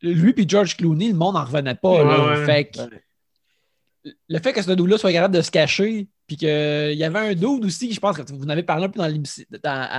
[0.00, 2.04] lui puis George Clooney, le monde n'en revenait pas.
[2.04, 2.24] là.
[2.24, 2.46] Ouais, ouais.
[2.46, 4.12] Fait que Ouais.
[4.28, 6.48] le fait que ce dude-là soit capable de se cacher, puis qu'il
[6.94, 9.06] y avait un dude aussi, je pense que vous en avez parlé un peu dans
[9.06, 9.44] l'émission,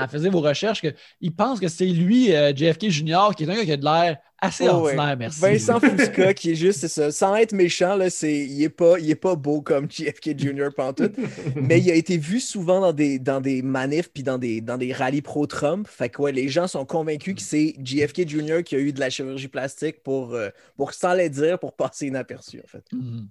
[0.10, 3.66] faisant vos recherches, qu'il pense que c'est lui, euh, JFK Jr., qui est un gars
[3.66, 4.98] qui a de l'air assez Oh, ouais.
[4.98, 5.40] ordinaire, merci.
[5.40, 9.10] Vincent Fusca, qui est juste, c'est ça, sans être méchant, là, il n'est pas, il
[9.10, 10.70] est pas beau comme JFK Jr.
[10.76, 11.14] pantoute,
[11.56, 14.78] mais il a été vu souvent dans des, dans des manifs puis dans des, dans
[14.78, 15.88] des rallyes pro-Trump.
[15.90, 18.64] Fait que ouais, les gens sont convaincus que c'est JFK Jr.
[18.64, 22.08] qui a eu de la chirurgie plastique pour, euh, pour sans les dire, pour passer
[22.08, 22.84] inaperçu, en fait.
[22.92, 23.28] Mhm.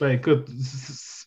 [0.00, 0.48] Ben écoute,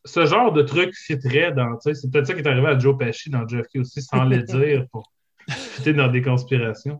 [0.06, 1.76] ce genre de truc fitterait dans.
[1.78, 4.24] tu sais, C'est peut-être ça qui est arrivé à Joe Pesci dans JFK aussi, sans
[4.26, 5.12] le dire, pour
[5.50, 7.00] fitter dans des conspirations.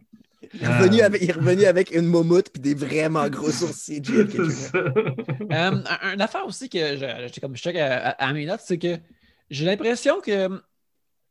[0.54, 1.06] Il est revenu Euh.
[1.06, 4.02] avec, il est revenu avec une momoute puis des vraiment gros sourcils.
[4.10, 4.92] Euh,
[5.50, 8.78] un- une affaire aussi que je- j'étais comme check à, à- à mes notes, c'est
[8.78, 8.98] que
[9.50, 10.54] j'ai l'impression que tu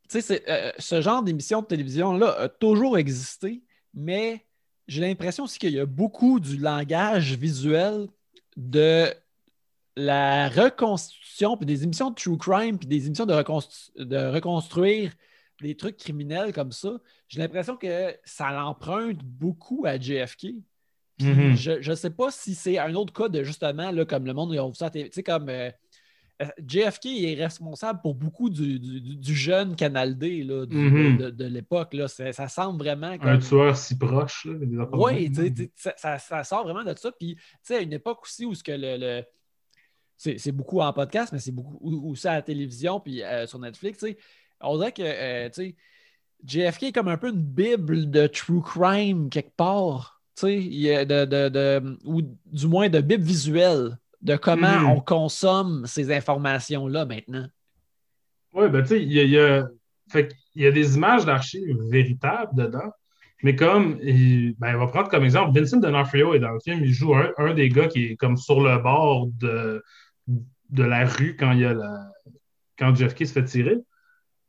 [0.09, 3.61] sais, c'est, euh, ce genre d'émission de télévision-là a toujours existé,
[3.93, 4.45] mais
[4.87, 8.07] j'ai l'impression aussi qu'il y a beaucoup du langage visuel
[8.55, 9.07] de
[9.99, 15.11] la reconstitution, puis des émissions de true crime, puis des émissions de, reconstru- de reconstruire
[15.61, 16.93] des trucs criminels comme ça.
[17.27, 20.53] J'ai l'impression que ça l'emprunte beaucoup à JFK.
[21.19, 21.55] Mhm.
[21.55, 24.53] je ne sais pas si c'est un autre cas de justement, là, comme le monde,
[24.53, 25.71] ils ont vu ça tu sais, comme euh,
[26.43, 31.17] euh, JFK est responsable pour beaucoup du, du- du- jeune Canal D là, du- Mhm.
[31.17, 31.95] de, de l'époque.
[32.05, 33.29] Ça semble vraiment comme.
[33.29, 34.47] Un tueur si proche.
[34.93, 35.31] Oui,
[35.75, 37.11] ça, ça- ça sort vraiment de ça.
[37.11, 38.97] Puis, tu sais, à une époque aussi où ce que le.
[38.97, 39.23] le-
[40.17, 43.59] c'est beaucoup en podcast, mais c'est beaucoup ou- aussi à la télévision, puis euh, sur
[43.59, 43.99] Netflix.
[43.99, 44.17] tu sais.
[44.61, 45.75] On dirait que euh, tu sais,
[46.45, 50.15] JFK est comme un peu une bible de true crime quelque part.
[50.43, 54.89] de, de- de- ou du moins de bible visuelle de comment Mhm.
[54.91, 57.47] on consomme ces informations-là maintenant.
[58.53, 59.67] Oui, ben tu sais, il y a, y a-
[60.55, 62.91] y des images d'archives véritables dedans,
[63.43, 66.83] mais comme, il, ben, on va prendre comme exemple, Vincent D'Onofrio est dans le film,
[66.83, 69.83] il joue un, un des gars qui est comme sur le bord de,
[70.27, 72.11] de la rue quand il y a
[72.79, 73.77] JFK se fait tirer.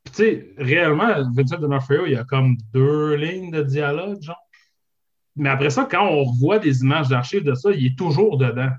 [0.03, 4.37] Puis tu sais, réellement, Vincent D'Onofrio, il y a comme deux lignes de dialogue, genre.
[5.35, 8.71] Mais après ça, quand on revoit des images d'archives de ça, il est toujours dedans.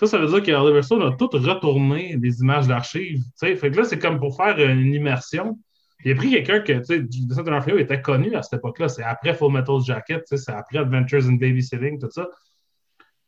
[0.00, 3.22] Ça, ça veut dire que Oliver Stone a tout retourné des images d'archives.
[3.38, 5.58] Fait que là, c'est comme pour faire une immersion.
[6.04, 8.88] Il a pris quelqu'un que, tu sais, Vincent D'Onofrio était connu à cette époque-là.
[8.88, 12.28] C'est après Full Metal Jacket, c'est après Adventures in Babysitting, tout ça.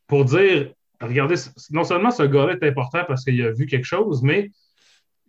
[0.08, 1.36] Pour dire, regardez,
[1.70, 4.50] non seulement ce gars-là est important parce qu'il a vu quelque chose, mais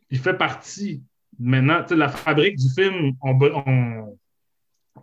[0.10, 1.04] il fait partie.
[1.40, 4.18] Maintenant, la fabrique du film, on, on,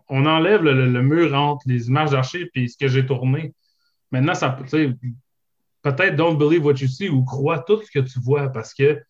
[0.08, 3.52] on enlève le, le- mur entre les images d'archives et ce que j'ai tourné.
[4.10, 8.48] Maintenant, ça, peut-être don't believe what you see ou crois tout ce que tu vois
[8.48, 9.00] parce que,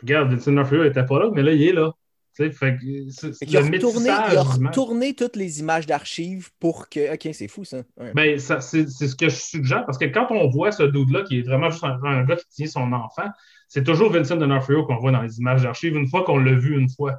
[0.00, 1.92] regarde, Vincent D'Onofrio n'était pas là, mais là, il est là.
[2.40, 7.14] A retourné, il a retourné toutes les images d'archives pour que.
[7.14, 7.82] Ok, c'est fou ça.
[7.96, 8.12] Ouais.
[8.14, 11.38] Ben, ça, c'est, ce que je suggère, parce que quand on voit ce dude-là, qui
[11.38, 13.28] est vraiment juste un, un gars qui tient son enfant,
[13.68, 16.78] c'est toujours Vincent D'Onofrio qu'on voit dans les images d'archives une fois qu'on l'a vu
[16.78, 17.16] une fois.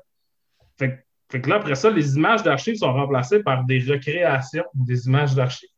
[0.78, 5.08] Fait, fait que là, après ça, les images d'archives sont remplacées par des recréations des
[5.08, 5.70] images d'archives.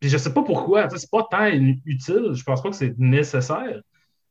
[0.00, 3.80] Puis je sais pas pourquoi, c'est pas tant utile, je pense pas que c'est nécessaire,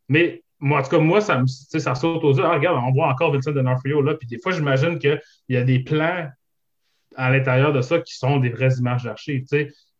[0.07, 2.43] mais moi, en tout cas, moi, ça, me, ça saute aux yeux.
[2.45, 5.63] Ah, regarde, on voit encore Vincent D'Onofrio là, puis des fois, j'imagine qu'il y a
[5.63, 6.27] des plans
[7.15, 9.45] à l'intérieur de ça qui sont des vraies images d'archives.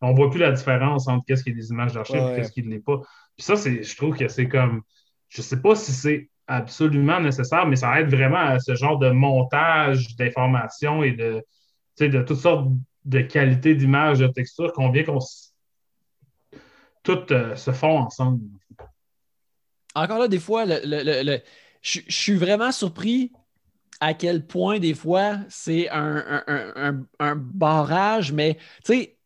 [0.02, 2.52] On voit plus la différence entre qu'est-ce qui est des images d'archives Ouais, et qu'est-ce
[2.52, 2.98] qui ne l'est pas.
[3.36, 4.82] Puis ça, je trouve que c'est comme.
[5.30, 9.10] Je sais pas si c'est absolument nécessaire, mais ça aide vraiment à ce genre de
[9.10, 11.44] montage d'informations et de,
[12.00, 12.70] de toutes sortes
[13.06, 15.54] de qualités d'images, de textures qu'on vient qu'on s-
[17.04, 18.42] tout euh, se font ensemble.
[19.98, 21.42] Encore là, des fois, le, le- le- le-
[21.82, 23.32] je, je suis vraiment surpris
[24.00, 27.04] à quel point des fois c'est un,
[27.36, 29.18] barrage, mais tu sais,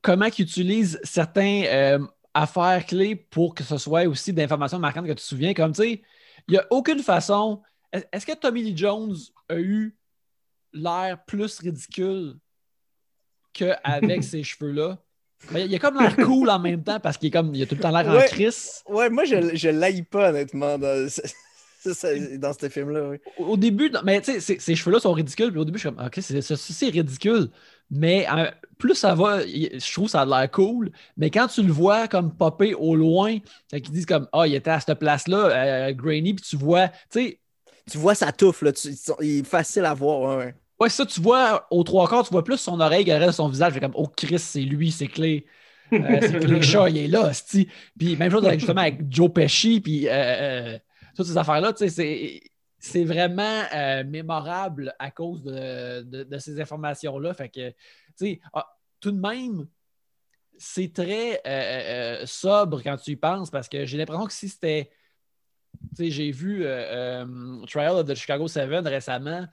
[0.00, 5.10] comment qu'ils utilisent certains euh, affaires clés pour que ce soit aussi d'informations marquantes que
[5.10, 5.52] tu te souviens.
[5.52, 6.02] Comme tu sais,
[6.48, 7.62] il n'y a aucune façon.
[7.92, 9.14] Est-ce que Tommy Lee Jones
[9.48, 9.96] a eu
[10.72, 12.38] l'air plus ridicule
[13.52, 14.98] qu'avec ces cheveux-là?
[15.54, 17.80] Il a comme l'air cool en même temps parce qu'il comme il a tout le
[17.80, 18.82] temps l'air en crise.
[18.88, 21.08] Ouais, moi je, je l'aille pas honnêtement dans,
[22.38, 23.08] dans ce film-là.
[23.10, 23.18] Oui.
[23.38, 25.50] Au, début, mais tu sais, ces cheveux-là sont ridicules.
[25.50, 27.50] Puis au début, je suis comme, ok, c'est ridicule.
[27.90, 30.90] Mais euh, plus ça va, je trouve ça a l'air cool.
[31.16, 33.38] Mais quand tu le vois comme popper au loin,
[33.70, 36.94] qu'ils disent comme, ah, il était à cette place-là, euh, Grainy, puis tu vois, tu
[37.10, 37.40] sais.
[37.88, 38.72] Tu vois sa touffe, là,
[39.20, 40.38] il est facile à voir.
[40.38, 40.88] Ouais, ouais.
[40.88, 43.34] ça, tu vois, aux trois quarts, tu vois plus son oreille que le reste de
[43.34, 43.72] son visage.
[43.72, 45.46] Fait comme, oh, Chris, c'est lui, c'est clé.
[45.92, 47.30] Euh, c'est clé chat, il est là,
[47.98, 50.08] Puis même chose avec, justement avec Joe Pesci, puis
[51.14, 52.40] toutes ces affaires-là, tu sais,
[52.78, 53.62] c'est vraiment
[54.04, 57.34] mémorable à cause de, ces informations-là.
[57.34, 57.76] Fait que, tu
[58.16, 58.66] sais, ah,
[59.00, 59.66] tout de même,
[60.58, 64.90] c'est très sobre quand tu y penses parce que j'ai l'impression que si c'était
[65.98, 66.66] j'ai vu
[67.68, 69.46] Trial of the Chicago 7 récemment,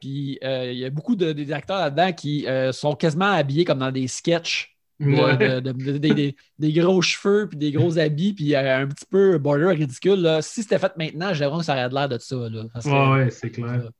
[0.00, 3.92] puis il y a beaucoup de, des acteurs là-dedans qui sont quasiment habillés comme dans
[3.92, 4.76] des sketchs.
[4.98, 6.34] des,
[6.72, 10.38] gros cheveux, puis des gros habits, puis un petit peu border ridicule.
[10.40, 12.36] Si c'était fait maintenant, j'ai que ça aurait l'air de ça.
[12.36, 13.90] Là, ouais, c'est clair.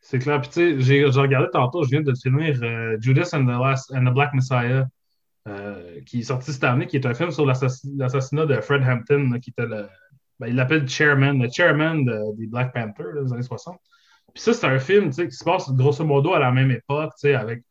[0.00, 0.40] C'est clair.
[0.40, 2.54] Puis tu sais, j'ai regardé tantôt, je viens de finir
[3.00, 4.86] Judas and the, Last, and the Black Messiah.
[5.48, 9.38] Euh, qui est sorti cette année, qui est un film sur l'assassinat de Fred Hampton,
[9.40, 9.88] qui était le.
[10.38, 12.04] Ben, il l'appelle chairman, le chairman
[12.36, 13.80] des Black Panthers des années 60.
[14.34, 17.62] Puis ça, c'est un film qui se passe grosso modo à la même époque, avec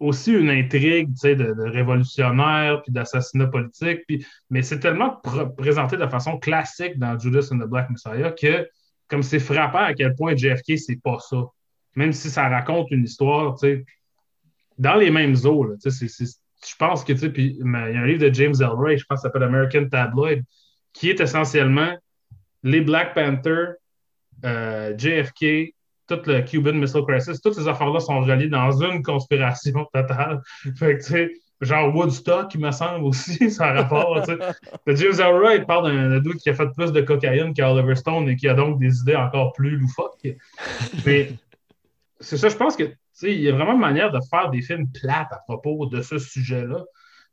[0.00, 4.00] aussi une intrigue de, de révolutionnaire puis d'assassinat politique.
[4.06, 5.20] Puis, mais c'est tellement
[5.56, 8.68] présenté de façon classique dans Judas and the Black Messiah que
[9.08, 11.42] comme c'est frappant à quel point JFK, c'est pas ça.
[11.96, 13.56] Même si ça raconte une histoire,
[14.78, 15.74] dans les mêmes eaux.
[15.84, 19.88] Je pense que, il y a un livre de James Elroy, je pense s'appelle American
[19.88, 20.42] Tabloid,
[20.92, 21.96] qui est essentiellement
[22.62, 23.74] les Black Panthers,
[24.44, 25.74] euh, JFK,
[26.06, 30.40] tout le Cuban Missile Crisis, toutes ces affaires-là sont reliées dans une conspiration totale.
[30.76, 34.24] Fait que, tu sais, genre Woodstock, il me semble aussi, ça a rapport.
[34.24, 34.38] Sais.
[34.86, 38.48] James Elroy parle d'un doute qui a fait plus de cocaïne qu'Oliver Stone et qui
[38.48, 40.28] a donc des idées encore plus loufoques.
[41.06, 41.32] Mais
[42.20, 44.88] c'est ça, je pense que il y a vraiment une manière de faire des films
[44.92, 46.84] plates à propos de ce sujet-là.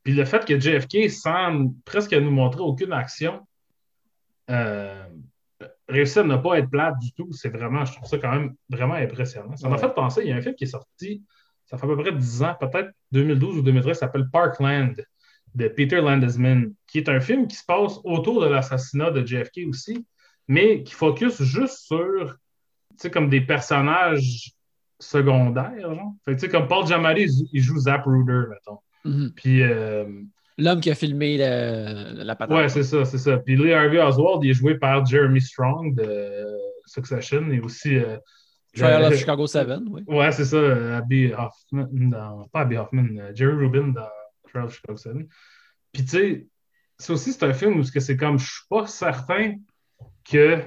[0.04, 3.46] Puis le fait que JFK semble presque nous montrer aucune action,
[4.50, 5.06] euh,
[5.88, 8.56] réussir à ne pas être plate du tout, c'est vraiment, je trouve ça quand même
[8.70, 9.56] vraiment impressionnant.
[9.56, 11.24] Ça m'a fait penser, il y a un film qui est sorti,
[11.66, 14.96] ça fait à peu près 10 ans, peut-être 2012 ou 2013, s'appelle Parkland
[15.54, 19.62] de Peter Landesman, qui est un film qui se passe autour de l'assassinat de JFK
[19.68, 20.06] aussi,
[20.48, 22.38] mais qui focus juste sur,
[22.92, 24.52] tu sais, comme des personnages
[25.00, 26.14] secondaires, genre.
[26.26, 28.80] Fait tu sais, comme Paul Giamatti, il joue Zapruder, mettons.
[29.06, 29.34] Mm-hmm.
[29.34, 30.06] Puis, euh,
[30.58, 32.56] L'homme qui a filmé la patate.
[32.56, 33.38] Ouais, c'est ça, c'est ça.
[33.38, 37.98] Puis Lee Harvey Oswald, il est joué par Jeremy Strong de Succession et aussi.
[37.98, 38.18] Euh,
[38.74, 40.04] Trial of Chicago 7, oui.
[40.08, 40.98] Ouais, c'est ça.
[40.98, 44.08] Abby Hoffman, dans, pas Abby Hoffman, euh, Jerry Rubin dans
[44.50, 45.14] Trial of Chicago 7.
[45.92, 46.48] Puis tu sais,
[46.98, 49.56] ça aussi, c'est un film où c'est comme, je suis pas certain
[50.24, 50.62] que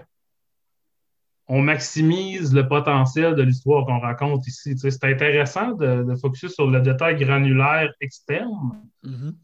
[1.51, 4.77] on maximise le potentiel de l'histoire qu'on raconte ici.
[4.77, 8.83] c'est intéressant de, de focuser sur le détail granulaire externe.
[9.03, 9.35] Mm-hmm.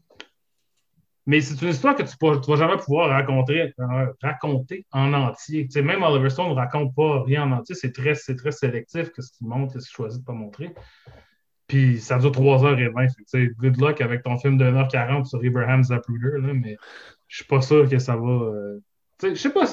[1.27, 5.67] Mais c'est une histoire que tu ne vas jamais pouvoir raconter, euh, raconter en entier.
[5.77, 7.73] même Oliver Stone ne raconte pas rien en entier.
[7.73, 10.75] C'est très, très sélectif ce qu'il montre et ce qu'il choisit de ne pas montrer.
[11.67, 13.55] Puis ça dure 3h20.
[13.57, 16.77] good luck avec ton film de 1h40 sur Abraham Zapruder, là, mais
[17.27, 18.29] je suis pas sûr que ça va.
[18.29, 18.79] Euh...
[19.23, 19.65] Je sais pas.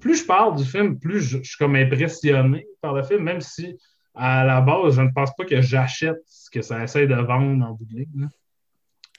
[0.00, 3.76] Plus je parle du film, plus je, suis comme impressionné par le film, même si
[4.14, 7.64] à la base, je ne pense pas que j'achète ce que ça essaie de vendre
[7.64, 8.28] en bout de ligne.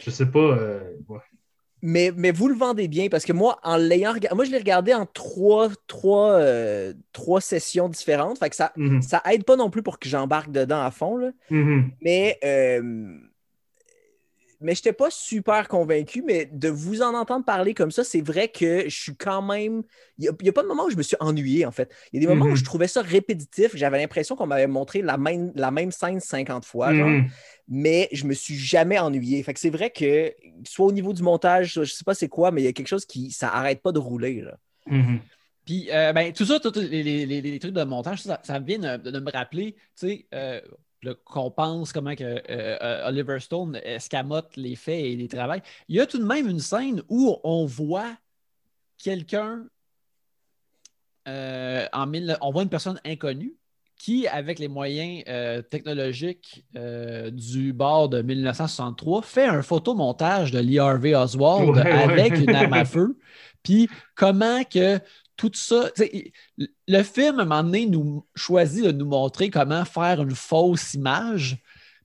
[0.01, 0.39] Je sais pas.
[0.39, 0.79] Euh,
[1.81, 4.93] mais, mais vous le vendez bien parce que moi, en l'ayant moi je l'ai regardé
[4.93, 8.39] en trois, trois, euh, trois sessions différentes.
[8.39, 9.01] Fait que ça, mm-hmm.
[9.01, 11.17] ça aide pas non plus pour que j'embarque dedans à fond.
[11.17, 11.31] Là.
[11.51, 11.83] Mm-hmm.
[12.01, 13.17] Mais euh,
[14.64, 18.22] mais je n'étais pas super convaincu, mais de vous en entendre parler comme ça, c'est
[18.22, 19.84] vrai que je suis quand même.
[20.18, 21.93] Il n'y a, pas de moment où je me suis ennuyé, en fait.
[22.11, 23.76] Il y a des moments où je trouvais ça répétitif.
[23.76, 27.30] J'avais l'impression qu'on m'avait montré la même, la même scène 50 fois, mm-hmm.
[27.68, 29.43] mais je me suis jamais ennuyé.
[29.43, 30.34] Fait que c'est vrai que,
[30.66, 32.74] soit au niveau du montage, je ne sais pas c'est quoi, mais il y a
[32.74, 33.32] quelque chose qui.
[33.32, 34.45] Ça arrête pas de rouler.
[34.89, 35.20] Mm-hmm.
[35.66, 39.76] Puis, euh, ben, tout ça, tous les, trucs de montage, ça, vient de, me rappeler,
[39.97, 40.61] tu sais, euh,
[41.26, 45.62] qu'on pense comment que, euh, euh, Oliver Stone escamote les faits et les travaille.
[45.88, 48.16] Il y a tout de même une scène où on voit
[48.97, 49.66] quelqu'un
[51.28, 53.56] euh, en on voit une personne inconnue
[53.97, 56.66] qui, avec les moyens euh, technologiques
[57.32, 62.86] du bord de 1963, fait un photomontage de Lee Harvey Oswald avec une arme à
[62.86, 63.18] feu.
[63.62, 64.99] Puis comment que
[65.36, 65.89] tout ça.
[66.88, 70.93] Le film, à un moment donné, nous choisit de nous montrer comment faire une fausse
[70.93, 71.57] image.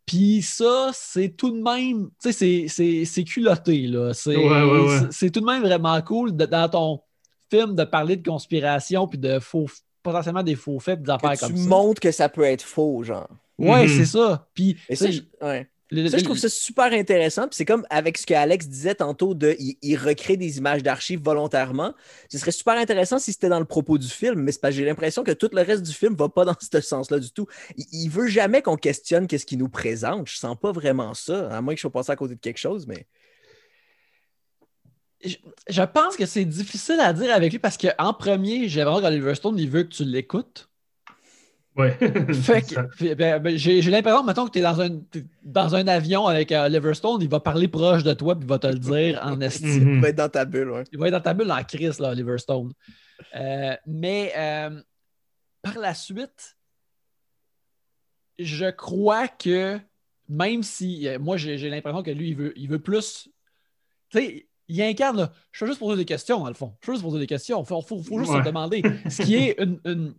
[0.07, 4.15] Puis ça, c'est tout de même, tu sais, c'est culotté, là.
[4.15, 7.01] C'est tout de même vraiment cool dans ton
[7.51, 9.67] film de parler de conspiration puis de faux,
[10.03, 11.63] potentiellement des faux faits, des affaires comme ça.
[11.63, 13.29] Tu montres que ça peut être faux, genre.
[13.59, 13.89] Ouais, mhm.
[13.89, 14.49] c'est ça.
[14.55, 15.07] Puis, ça,
[15.43, 17.47] ouais ça, je trouve ça super intéressant.
[17.51, 21.95] c'est comme avec ce que Alex disait tantôt de il, recrée des images d'archives volontairement.
[22.31, 25.33] Ce serait super intéressant si c'était dans le propos du film, mais j'ai l'impression que
[25.33, 27.47] tout le reste du film va pas dans ce sens-là du tout.
[27.77, 30.29] Il, veut jamais qu'on questionne qu'est-ce qu'il nous présente.
[30.29, 32.59] Je sens pas vraiment ça, à moins que je sois passé à côté de quelque
[32.59, 33.07] chose, mais.
[35.25, 39.35] Je, pense que c'est difficile à dire avec lui parce qu'en premier, j'ai vraiment qu'Oliver
[39.35, 40.68] Stone, il veut que tu l'écoutes.
[41.79, 41.89] Oui.
[43.17, 45.01] Ben, ben, j'ai, l'impression, maintenant que tu es dans un,
[45.45, 48.59] dans un avion avec euh, Liverstone, il va parler proche de toi et il va
[48.59, 49.85] te le dire en estime.
[49.85, 49.95] Mhm.
[49.95, 50.81] Il va être dans ta bulle, oui.
[50.93, 52.73] Il va être dans ta bulle en crise, là, Liverstone.
[53.37, 54.83] Euh, mais euh,
[55.63, 56.57] par la suite,
[58.39, 59.79] je crois que
[60.29, 63.29] même si moi j'ai, l'impression que lui, il veut, il veut plus.
[64.11, 66.77] Tu sais, il incarne, je veux juste poser des questions, dans le fond.
[66.83, 67.63] Je veux juste poser des questions.
[67.63, 68.83] Il faut, faut, juste se demander.
[69.09, 70.15] Ce qui est une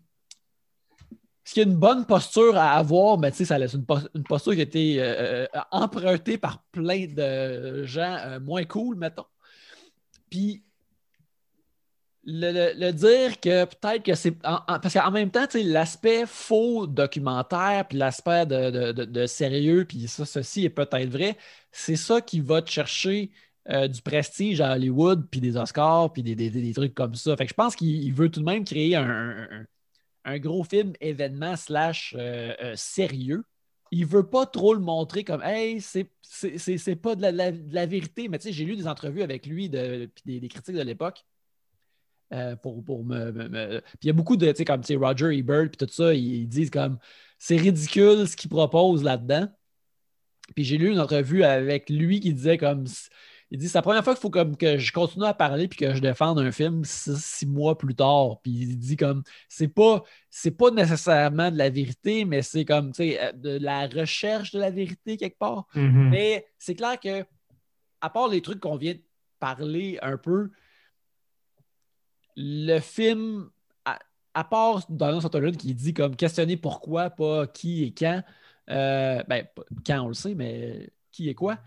[1.44, 3.84] ce qui est une bonne posture à avoir, mais tu sais, ça laisse une,
[4.24, 9.26] posture qui a été euh, euh, empruntée par plein de gens euh, moins cool, mettons.
[10.30, 10.64] Puis,
[12.24, 14.32] le, dire que peut-être que c'est.
[14.32, 20.70] parce qu'en même temps, l'aspect faux documentaire, puis l'aspect de, sérieux, puis ça, ceci est
[20.70, 21.36] peut-être vrai,
[21.72, 23.32] c'est ça qui va te chercher
[23.68, 27.36] du prestige à Hollywood, puis des Oscars, puis des, trucs comme ça.
[27.36, 29.66] Fait que je pense qu'il veut tout de même créer un
[30.26, 33.44] gros film événement slash euh, euh, sérieux.
[33.92, 38.48] Il veut pas trop le montrer comme Hey, c'est pas de la, vérité, mais tu
[38.48, 41.26] sais, j'ai lu des entrevues avec lui de, puis des, critiques de l'époque.
[42.32, 45.72] Euh, pour, pour me, Puis il y a beaucoup de, tu sais, comme Roger Ebert,
[45.72, 47.00] puis tout ça, ils, disent comme
[47.40, 49.48] c'est ridicule ce qu'il propose là-dedans.
[50.56, 52.86] Puis j'ai lu une entrevue avec lui qui disait comme
[53.52, 55.80] il dit c'est la première fois qu'il faut comme que je continue à parler puis
[55.80, 58.40] que je défende un film six, mois plus tard.
[58.44, 62.92] Puis il dit comme c'est pas c'est pas nécessairement de la vérité, mais c'est comme
[63.00, 65.66] euh, de la recherche de la vérité quelque part.
[65.76, 66.10] Mm-hmm.
[66.10, 67.26] Mais c'est clair que
[68.02, 69.02] à part les trucs qu'on vient de
[69.40, 70.52] parler un peu,
[72.36, 73.50] le film,
[74.34, 78.24] à, part Donald Sutherland qui dit comme questionner pourquoi, pas qui et quand,
[78.70, 79.46] euh, ben,
[79.86, 81.58] quand on le sait, mais qui et quoi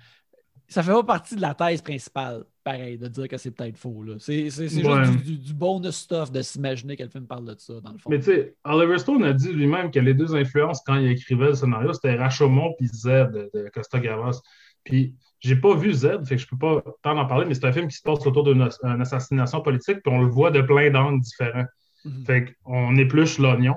[0.72, 4.04] ça fait pas partie de la thèse principale, pareil, de dire que c'est peut-être faux.
[4.18, 8.08] C'est juste du, bonus stuff de s'imaginer quel film parle de ça, dans le fond.
[8.08, 11.48] Mais tu sais, Oliver Stone a dit lui-même que les deux influences quand il écrivait
[11.48, 14.40] le scénario, c'était Rashomon puis Z de, Costa Gavras.
[14.82, 17.66] Puis j'ai pas vu Z, fait que je peux pas tant en parler, mais c'est
[17.66, 18.68] un film qui se passe autour d'une
[19.00, 21.66] assassination politique, puis on le voit de plein d'angles différents.
[22.04, 22.24] Mhm.
[22.24, 23.76] Fait qu'on épluche l'oignon.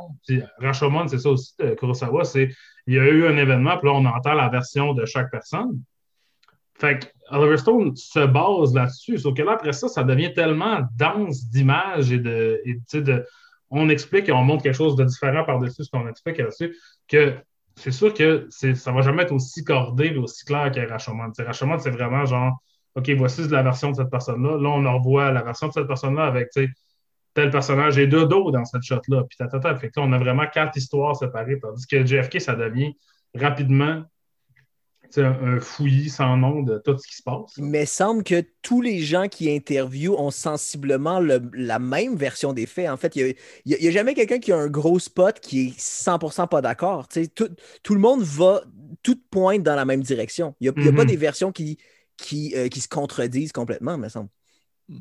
[0.60, 2.50] Rashomon, c'est ça aussi, de Kurosawa, c'est
[2.88, 5.82] il y a eu un événement, puis là, on entend la version de chaque personne.
[6.78, 9.18] Fait que Oliver Stone se base là-dessus.
[9.18, 12.62] Sauf que là, après ça, ça devient tellement dense d'images et de,
[12.94, 13.26] de.
[13.70, 16.76] On explique et on montre quelque chose de différent par-dessus ce qu'on explique là-dessus
[17.08, 17.36] que
[17.76, 21.32] c'est sûr que ça va jamais être aussi cordé et aussi clair que Rashomon.
[21.38, 22.58] Rashomon, c'est vraiment genre
[22.96, 24.58] OK, voici la version de cette personne-là.
[24.58, 26.50] Là, on en revoit la version de cette personne-là avec
[27.34, 29.24] tel personnage et deux dos dans cette shot-là.
[29.28, 31.60] Puis là, on a vraiment quatre histoires séparées.
[31.60, 32.96] Tandis que JFK, ça devient
[33.34, 34.04] rapidement
[35.24, 37.58] un, fouillis sans nom de tout ce qui se passe.
[37.58, 42.90] Mais semble que tous les gens qui interviewent ont sensiblement la même version des faits.
[42.90, 43.36] En fait, il
[43.66, 47.08] n'y a, jamais quelqu'un qui a un gros spot qui est 100% pas d'accord.
[47.08, 47.50] Tout,
[47.84, 48.62] tout, le monde va,
[49.04, 50.56] tout pointe dans la même direction.
[50.60, 51.06] Il n'y a, pas mhm.
[51.06, 51.78] des versions qui,
[52.18, 54.30] qui, euh, qui, se contredisent complètement, me semble.
[54.90, 55.00] Mhm.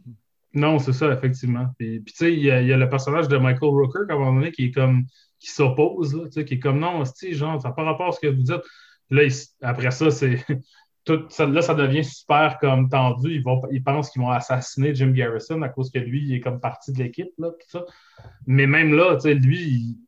[0.54, 1.66] Non, c'est ça, effectivement.
[1.78, 4.52] Puis, tu sais, il y, a le personnage de Michael Rooker, à un moment donné,
[4.52, 5.04] qui est comme
[5.40, 7.02] qui s'oppose, qui est comme non,
[7.32, 8.62] genre, ça n'a pas rapport à ce que vous dites.
[9.11, 9.22] Là,
[9.62, 10.44] après ça, c'est.
[11.05, 13.34] Tout, ça, là, ça devient super comme tendu.
[13.34, 16.40] Ils, vont, ils pensent qu'ils vont assassiner Jim Garrison à cause que lui, il est
[16.40, 17.28] comme partie de l'équipe.
[18.46, 19.98] Mais même là, lui,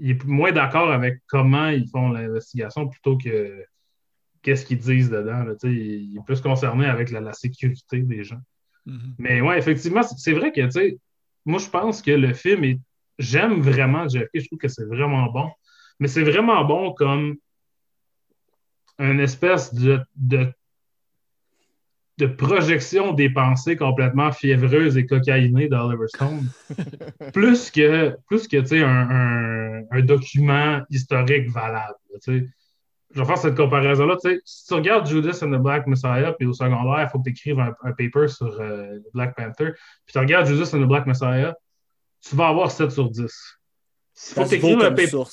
[0.00, 3.64] il, est moins d'accord avec comment ils font l'investigation plutôt que
[4.42, 5.44] qu'est-ce qu'ils disent dedans.
[5.62, 8.40] il, est plus concerné avec la, sécurité des gens.
[8.88, 9.14] Mm-hmm.
[9.18, 10.60] Mais ouais, effectivement, c'est vrai que
[11.44, 12.80] moi, je pense que le film est.
[13.18, 15.50] J'aime vraiment JFK, je trouve que c'est vraiment bon.
[16.00, 17.36] Mais c'est vraiment bon comme
[18.98, 20.00] une espèce de,
[22.18, 26.48] de projection des pensées complètement fiévreuses et cocaïnées d'Oliver Stone,
[27.32, 31.96] plus que, plus que un, un, document historique valable.
[32.26, 34.16] Je vais faire cette comparaison-là.
[34.44, 37.30] Si tu regardes Judas and the Black Messiah, puis au secondaire, il faut que tu
[37.30, 39.72] écrives un, paper sur euh, Black Panther,
[40.04, 41.54] puis tu regardes Judas and the Black Messiah,
[42.20, 43.58] tu vas avoir 7 sur 10.
[44.14, 45.24] Si faut écrire un paper.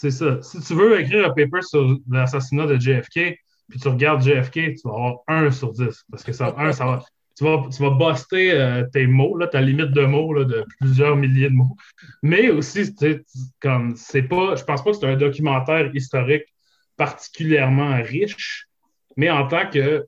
[0.00, 0.40] C'est ça.
[0.40, 3.38] Si tu veux écrire un paper sur l'assassinat de JFK,
[3.68, 6.06] puis tu regardes JFK, tu vas avoir 1 sur 10.
[6.10, 7.04] Parce que ça, 1, ça va.
[7.36, 11.16] Tu vas, tu vas euh, tes mots, là, ta limite de mots là, de plusieurs
[11.16, 11.76] milliers de mots.
[12.22, 12.94] Mais aussi,
[13.60, 14.56] comme c'est pas.
[14.56, 16.44] Je pense pas que c'est un documentaire historique
[16.96, 18.68] particulièrement riche,
[19.18, 20.06] mais en tant que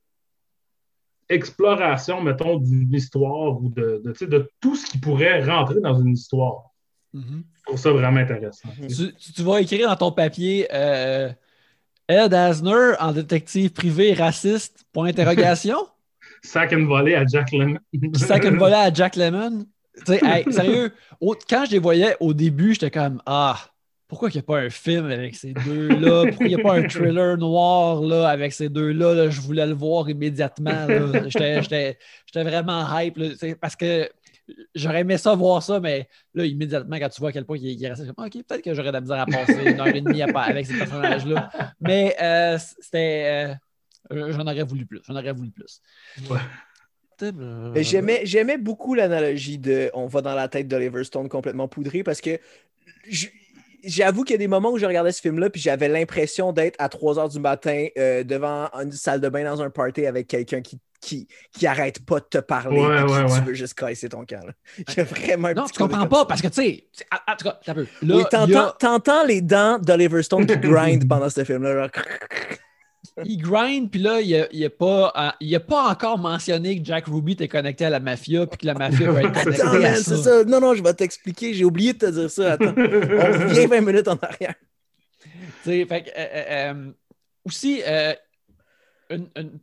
[1.29, 6.15] exploration, mettons, d'une histoire ou de, de, de, tout ce qui pourrait rentrer dans une
[6.15, 6.72] histoire.
[7.15, 7.43] Mm-hmm.
[7.55, 8.69] Je trouve ça vraiment intéressant.
[8.89, 11.31] Tu, vas écrire dans ton papier euh,
[12.09, 15.77] Ed Asner en détective privé raciste, point d'interrogation.
[16.43, 17.79] Sac and volée à Jack Lemmon.
[18.15, 19.67] Sac and volée à Jack Lemmon?
[20.07, 20.93] sérieux,
[21.49, 23.59] quand je les voyais au début, j'étais comme Ah,
[24.09, 26.25] pourquoi il n'y a pas un film avec ces deux-là?
[26.29, 29.31] Pourquoi il n'y a pas un thriller noir là, avec ces deux-là?
[29.31, 30.87] Je voulais le voir immédiatement.
[31.29, 31.97] J'étais
[32.35, 33.19] vraiment hype
[33.61, 34.09] parce que
[34.75, 37.83] j'aurais aimé ça voir ça, mais là, immédiatement, quand tu vois à quel point il,
[37.83, 40.23] est resté, OK, peut-être que j'aurais de la misère à passer une heure et demie
[40.23, 41.51] avec ces personnages-là.
[41.81, 43.57] Mais euh, c'était.
[44.11, 45.01] Euh, j'en aurais voulu plus.
[45.07, 45.81] J'en aurais voulu plus.
[47.77, 52.39] J'aimais beaucoup l'analogie de on va dans la tête d'Oliver Stone complètement poudré parce que
[53.85, 56.77] j'avoue qu'il y a des moments où je regardais ce film-là puis j'avais l'impression d'être
[56.79, 60.27] à 3 h du matin euh, devant une salle de bain dans un party avec
[60.27, 64.09] quelqu'un qui qui, qui arrête pas de te parler ouais, ouais, tu veux juste casser
[64.09, 64.47] ton camp.
[64.89, 66.87] J'ai vraiment un Non, tu comprends pas parce que tu sais,
[67.29, 67.87] en tout cas, t'as peu.
[68.03, 71.89] oui, t'entends, les dents d'Oliver Stone qui grind pendant ce film-là.
[73.25, 77.07] il grind, puis là, il n'a a pas, euh, a pas encore mentionné que Jack
[77.07, 79.97] Ruby était connecté à la mafia, puis que la mafia va être connectée non, à
[79.97, 80.17] ça.
[80.17, 80.45] ça.
[80.45, 81.53] Non, non, je vais t'expliquer.
[81.53, 82.53] J'ai oublié de te dire ça.
[82.53, 84.55] Attends, on revient 20 minutes en arrière.
[85.21, 85.29] Tu
[85.65, 86.93] sais, fait que, euh, euh,
[87.45, 87.83] aussi,
[89.11, 89.59] une, une,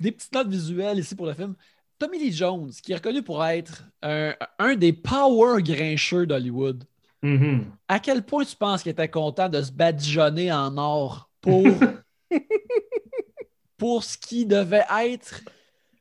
[0.00, 1.54] des petites notes visuelles ici pour le film.
[1.98, 6.84] Tommy Lee Jones, qui est reconnu pour être un, des power grincheux d'Hollywood.
[7.24, 7.64] Mm-hmm.
[7.88, 11.66] À quel point tu penses qu'il était content de se badigeonner en or pour,
[13.76, 15.40] pour ce qui devait être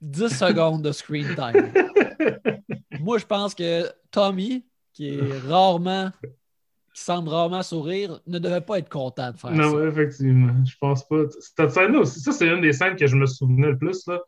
[0.01, 1.73] 10 secondes de screen time?
[2.99, 6.11] Moi, je pense que Tommy, qui est rarement
[6.97, 9.55] qui semble rarement sourire, ne devait pas être content de faire ça.
[9.55, 10.51] Non, effectivement.
[10.65, 11.25] Je pense pas.
[11.39, 14.07] Cette scène-là aussi, ça, c'est une des scènes que je me souvenais le plus.
[14.07, 14.19] Là.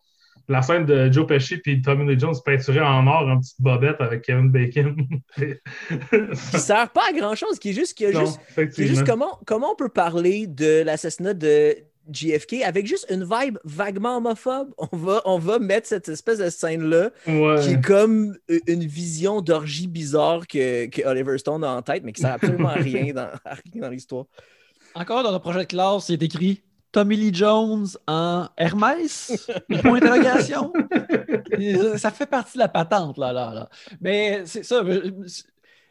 [0.48, 4.00] La scène de Joe Pesci et Tommy Lee Jones peinturé en or en petite bobette
[4.00, 4.96] avec Kevin Bacon.
[5.36, 8.40] qui sert pas à grand-chose, qui est juste, qui juste,
[8.76, 11.76] qui est juste comment, comment on peut parler de l'assassinat de
[12.12, 14.74] JFK avec juste une vibe vaguement homophobe.
[14.78, 18.38] On va, on va mettre cette espèce de scène-là qui est comme
[18.68, 22.70] une vision d'orgie bizarre que, que, Oliver Stone a en tête, mais qui sert absolument
[22.70, 23.30] à rien dans,
[23.76, 24.26] dans l'histoire.
[24.96, 29.50] Encore dans le projet de classe, il est écrit Tommy Lee Jones en Hermès?
[29.82, 30.74] Point d'interrogation.
[31.98, 33.70] ça fait partie de la patente, là, là, là.
[34.02, 34.84] Mais c'est ça.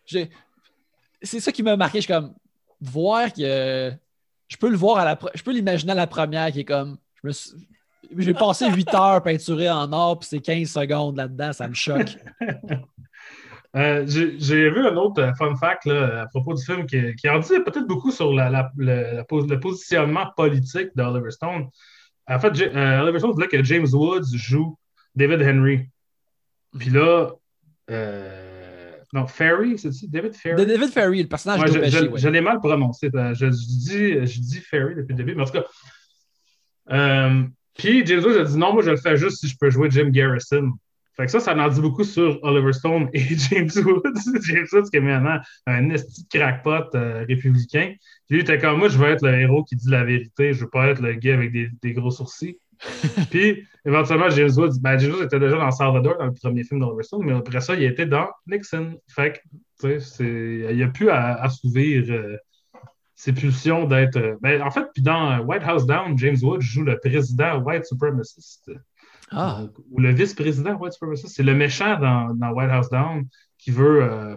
[0.04, 1.98] C'est ça qui m'a marqué.
[1.98, 2.34] Je suis comme
[2.80, 3.92] voir que
[4.48, 6.98] je peux le voir à la je peux l'imaginer à la première qui est comme
[7.22, 7.32] je me
[8.16, 12.16] j'ai passé 8 heures peinturé en or puis c'est 15 secondes là-dedans, ça me choque.
[13.76, 17.38] Euh, j'ai vu un autre euh, fun fact là, à propos du film qui, en
[17.38, 21.68] dit peut-être beaucoup sur le, positionnement politique d'Oliver Stone.
[22.26, 24.78] En fait, euh, Oliver Stone voulait que James Woods joue
[25.14, 25.86] David Henry.
[26.78, 27.30] Puis là,
[29.12, 30.66] non, Ferry, c'est David Ferry.
[30.66, 33.08] David Ferry, le personnage de je, je, l'ai mal prononcé.
[33.12, 35.64] Je, dis, je dis Ferry depuis le début, mais en tout cas.
[36.90, 37.44] Euh,
[37.76, 39.90] puis James Woods a dit non, moi je le fais juste si je peux jouer
[39.90, 40.72] Jim Garrison.
[41.16, 44.40] Fait que ça, ça en dit beaucoup sur Oliver Stone et James Woods.
[44.42, 47.94] James Woods qui est maintenant un esti crackpot euh, républicain.
[48.26, 50.52] Puis lui, il était comme moi, je veux être le héros qui dit la vérité,
[50.52, 52.58] je veux pas être le gars avec des, des gros sourcils.
[53.30, 56.80] Puis, éventuellement, James Woods, ben, James Woods était déjà dans Salvador, dans le premier film
[56.80, 59.00] d'Oliver Stone, mais après ça, il était dans Nixon.
[59.08, 59.38] Fait que,
[59.80, 62.36] tu sais, il a pu assouvir euh,
[63.14, 64.16] ses pulsions d'être.
[64.16, 67.84] Euh, ben, en fait, puis dans White House Down, James Woods joue le président white
[67.84, 68.70] supremacist.
[69.30, 69.64] Ah.
[69.90, 71.34] ou le vice-président white supremacist.
[71.36, 73.26] C'est le méchant dans, dans, White House Down
[73.58, 74.02] qui veut.
[74.02, 74.36] Euh,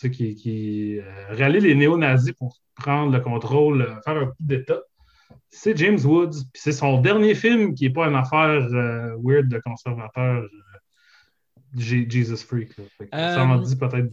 [0.00, 1.00] qui, qui
[1.30, 4.78] rallie les néo-nazis pour prendre le contrôle, faire un coup d'État
[5.50, 6.44] c'est James Woods.
[6.54, 10.48] c'est son dernier film qui n'est pas une affaire euh, weird de conservateur euh,
[11.76, 12.72] Jesus Freak.
[13.12, 14.12] ça m'en euh, dit peut-être.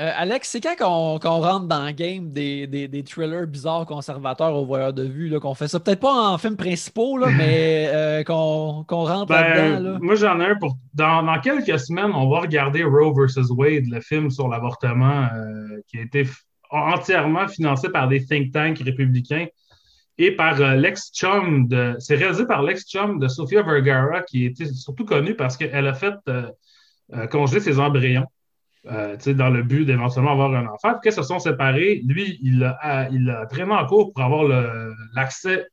[0.00, 4.64] Euh, Alex, c'est quand qu'on rentre dans le game des, des, thrillers bizarres conservateurs au
[4.64, 5.78] voyeur de vue, qu'on fait ça?
[5.78, 9.98] Peut-être pas en film principaux, là, mais euh, qu'on rentre ben, là-dedans.
[10.00, 10.74] Moi, j'en ai un pour.
[10.94, 13.50] Dans, dans, quelques semaines, on va regarder Roe vs.
[13.50, 16.26] Wade, le film sur l'avortement euh, qui a été
[16.70, 19.48] entièrement financé par des think tanks républicains
[20.20, 21.96] et par l'ex-chum de.
[21.98, 26.14] C'est réalisé par l'ex-chum de Sofia Vergara, qui était surtout connue parce qu'elle a fait
[27.30, 28.26] congeler ses embryons.
[28.86, 30.94] Euh, dans le but d'éventuellement avoir un enfant.
[30.94, 34.44] Puis quand se sont séparés, lui, il a, il a traîné en cours pour avoir
[35.14, 35.66] l'accès.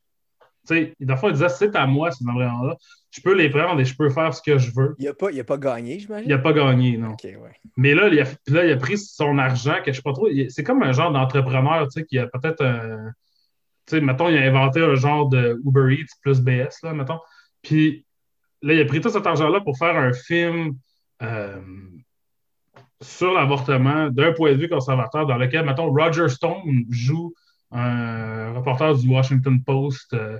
[0.66, 2.76] sais, il disait c'est à moi, ces embryons-là.
[3.12, 4.93] Je peux les prendre et je peux faire ce que je veux.
[5.00, 6.30] Il n'a pas, pas gagné, j'imagine?
[6.30, 7.16] Il n'a pas gagné, non.
[7.24, 7.56] ouais.
[7.78, 10.28] Mais là il, a, là, il a pris son argent, que je sais pas trop.
[10.50, 13.14] C'est comme un genre d'entrepreneur qui a peut-être un.
[13.88, 17.19] Tu sais, mettons, il a inventé un genre de Uber Eats plus BS, là, mettons.
[17.61, 18.05] Puis
[18.61, 20.77] là, il a pris tout cet argent-là pour faire un film.
[21.23, 21.61] Euh,
[23.01, 27.33] sur l'avortement d'un point de vue conservateur dans lequel, mettons, Roger Stone joue
[27.71, 30.39] un reporter du Washington Post euh,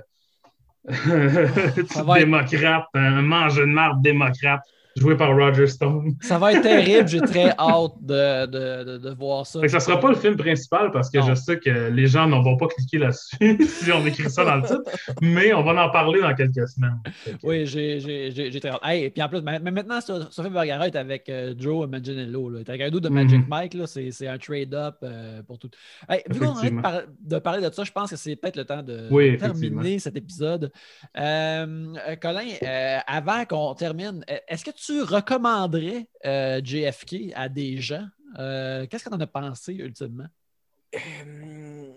[2.14, 4.62] démocrate, un mange de marde démocrate
[4.98, 6.16] joué par Roger Stone.
[6.20, 9.60] Ça va être terrible, j'ai très hâte de, de, de, voir ça.
[9.68, 12.42] ça ne sera pas le film principal parce que je sais que les gens n'en
[12.42, 14.82] vont pas cliquer là-dessus si on écrit ça dans le titre,
[15.20, 16.98] mais on va en parler dans quelques semaines.
[17.42, 18.80] Oui, j'ai très hâte.
[18.92, 22.54] Et puis en plus, mais maintenant, Sophie Vergara est avec euh, Joe Manganiello.
[22.54, 23.48] Il est avec un doute de Magic mhm.
[23.48, 23.76] Mike.
[23.86, 25.70] C'est un trade-up euh, pour tout.
[26.30, 29.36] vu qu'on a de parler de ça, je pense que c'est peut-être le temps de
[29.36, 30.70] terminer cet épisode.
[31.18, 32.48] Euh, Colin,
[33.06, 38.06] avant qu'on termine, est-ce que tu tu recommanderais euh, JFK à des gens?
[38.38, 40.28] Euh, qu'est-ce que tu en as pensé ultimement?
[40.94, 41.92] Euh,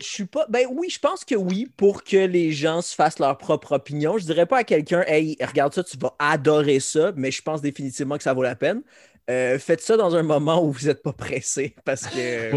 [0.00, 0.46] je suis pas.
[0.48, 4.18] Ben oui, je pense que oui, pour que les gens se fassent leur propre opinion.
[4.18, 7.62] Je dirais pas à quelqu'un, hey, regarde ça, tu vas adorer ça, mais je pense
[7.62, 8.82] définitivement que ça vaut la peine.
[9.28, 12.50] faites ça dans un moment où vous n'êtes pas pressé parce que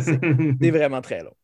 [0.00, 1.34] c'est vraiment très long.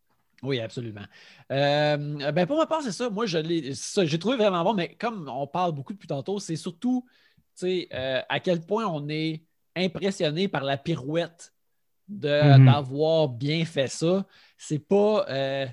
[0.43, 1.05] Oui, absolument.
[1.49, 3.11] ben pour ma part, c'est ça.
[3.11, 6.57] Moi, je l'ai, j'ai trouvé vraiment bon, mais comme on parle beaucoup depuis tantôt, c'est
[6.57, 7.05] surtout
[7.65, 9.43] euh, à quel point on est
[9.77, 11.53] impressionné par la pirouette
[12.09, 12.65] mhm.
[12.65, 14.27] d'avoir bien fait ça.
[14.57, 15.67] C'est pas euh,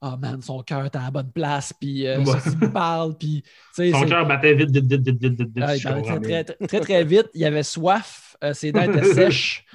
[0.00, 2.22] Oh man, son cœur était à la bonne place, puis euh,
[2.62, 3.42] il parle, puis.
[3.74, 5.50] Son cœur battait vite, vite, vite, vite, vite, vite.
[5.60, 7.26] Ah, il très, très, très, très, vite.
[7.34, 9.66] Il avait soif, ses dents étaient sèches.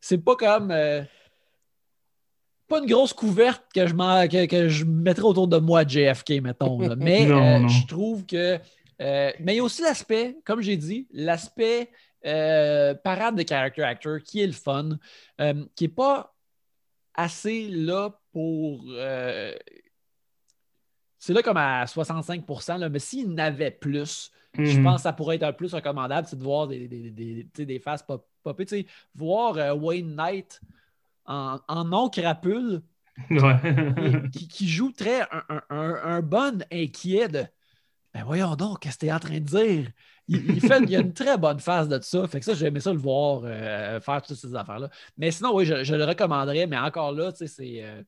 [0.00, 0.70] c'est pas comme
[2.68, 6.78] pas une grosse couverte que je, que, je mettrais autour de moi JFK, mettons.
[6.96, 7.26] Mais
[7.68, 8.58] je trouve que
[9.00, 11.90] euh, mais il y a aussi l'aspect, comme j'ai dit, l'aspect
[12.26, 14.98] euh, parade de character actor qui est le fun,
[15.40, 16.34] euh, qui n'est pas
[17.14, 18.84] assez là pour.
[21.18, 24.84] c'est là comme à 65% mais s'il n'avait plus, je mhm.
[24.84, 27.78] pense que ça pourrait être un plus recommandable, c'est de voir des, des, des, des
[27.78, 28.04] faces
[28.42, 28.86] popper.
[29.14, 30.60] Voir Wayne Knight
[31.26, 32.82] en, en non-crapule.
[34.32, 37.44] qui, joue très un, un, un bon inquiet de
[38.14, 39.90] ben voyons donc, qu'est-ce que tu es en train de dire?
[40.28, 42.26] Il, fait, il a une très bonne phase de ça.
[42.28, 44.88] Fait que ça, j'ai aimé ça le voir euh, faire toutes ces affaires-là.
[45.18, 47.84] Mais sinon, oui, je, le recommanderais, mais encore là, tu sais, c'est.
[47.84, 48.02] Euh,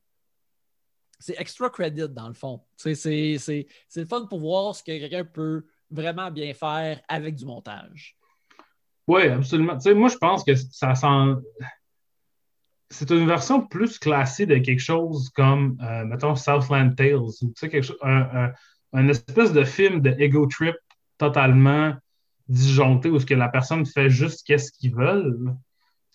[1.19, 2.61] c'est extra credit dans le fond.
[2.75, 8.15] C'est le fun pour voir ce que quelqu'un peut vraiment bien faire avec du montage.
[9.07, 9.77] Oui, absolument.
[9.95, 11.41] Moi, je pense que ça sent.
[12.89, 17.81] C'est une version plus classée de quelque chose comme, euh, mettons, Southland Tales, ou quelque
[17.81, 18.51] chose, un,
[18.93, 20.75] un espèce de film de ego trip
[21.17, 21.95] totalement
[22.47, 25.55] disjoncté où ce que la personne fait juste qu'est-ce qu'ils veulent.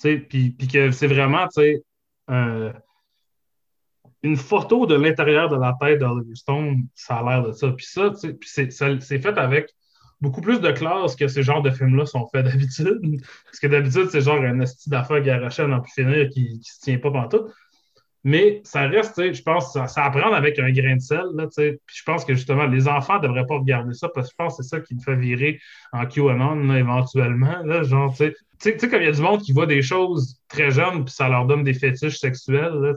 [0.02, 1.46] Puis, que c'est vraiment
[4.22, 7.70] une photo de l'intérieur de la tête d'Oliver Stone, ça a l'air de ça.
[7.72, 9.74] Puis ça, c'est fait avec
[10.22, 13.20] beaucoup plus de classe que ces genres de films-là sont faits d'habitude.
[13.44, 16.62] Parce que d'habitude, c'est genre un esti d'affaires garoché à n'en plus finir qui ne
[16.62, 17.48] se tient pas tout.
[18.24, 21.24] Mais ça reste, je pense, ça, ça apprendre avec un grain de sel.
[21.34, 24.32] Là, puis je pense que justement, les enfants ne devraient pas regarder ça parce que
[24.32, 25.58] je pense que c'est ça qui me fait virer
[25.92, 27.60] en QAnon éventuellement.
[27.64, 30.70] Là, genre, tu sais, comme il y a du monde qui voit des choses très
[30.70, 32.74] jeunes puis ça leur donne des fétiches sexuels.
[32.74, 32.92] Là,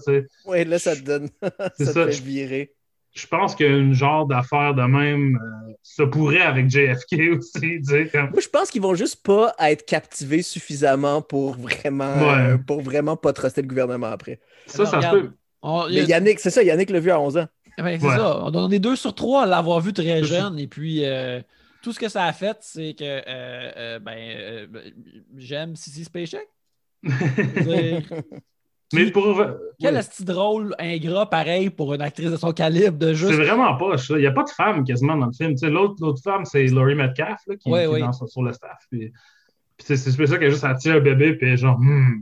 [0.45, 1.27] oui, là, ça te donne.
[1.41, 2.71] ça, te fait virer
[3.15, 7.79] je pense qu'une genre d'affaire de même euh, se pourrait avec JFK aussi.
[8.13, 13.15] Moi, je pense qu'ils vont juste pas être captivés suffisamment pour vraiment, euh, pour vraiment
[13.15, 14.39] pas truster le gouvernement après.
[14.67, 15.31] Ça, ça peut.
[15.63, 17.47] Mais Yannick, c'est ça, Yannick l'a vu à 11 ans.
[17.77, 18.43] Eh ben, c'est ça.
[18.45, 20.59] On est deux sur trois à l'avoir vu très jeune.
[20.59, 21.41] Et puis, euh,
[21.81, 24.67] tout ce que ça a fait, c'est que ben,
[25.37, 26.47] j'aime Sissy Spacek.
[28.93, 29.41] Mais pour.
[29.79, 33.31] Quel est drôle, ingrat, pareil, pour une actrice de son calibre de juste.
[33.31, 34.15] C'est vraiment pas ça.
[34.15, 35.55] Il n'y a pas de femme quasiment dans le film.
[35.73, 38.77] L'autre, l'autre femme, c'est Laurie Metcalf qui, est sur le staff.
[38.89, 39.11] Puis
[39.79, 42.21] c'est ça qu'elle juste attire un bébé, puis genre, hmm,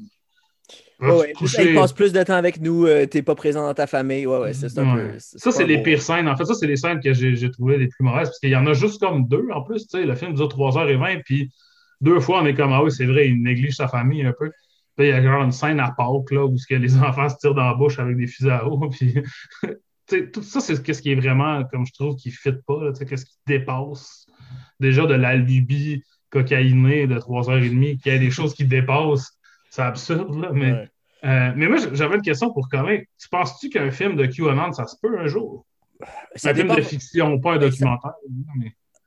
[0.99, 4.25] Ouais, il passe plus de temps avec nous, euh, t'es pas présent dans ta famille.
[4.25, 5.09] Ouais, ouais, c'est un peu.
[5.17, 6.27] Ça, c'est les pires scènes.
[6.27, 8.55] En fait, ça, c'est les scènes que j'ai trouvées les plus mauvaises, parce qu'il y
[8.55, 9.87] en a juste comme deux en plus.
[9.87, 11.51] Tu sais, le film dure 3h20, puis
[12.01, 14.51] deux fois, on est comme, ah oui, c'est vrai, il néglige sa famille un peu.
[14.95, 17.37] Puis il y a genre une scène à Pâques, là, où que les enfants se
[17.37, 18.89] tirent dans la bouche avec des fusils à eau.
[18.89, 22.91] Puis, tout ça, c'est ce qui est vraiment, comme je trouve, qui ne fit pas,
[22.93, 24.27] qu'est-ce qui dépasse
[24.79, 29.37] déjà de l'alibi cocaïné de 3h30, qu'il y a des choses qui dépassent.
[29.69, 30.87] C'est absurde, là, mais
[31.25, 32.99] euh, mais moi, j'avais une question pour Colin.
[33.17, 35.65] Tu penses-tu qu'un film de QAnon, ça se peut un jour?
[36.43, 38.13] un film de fiction, pas un documentaire.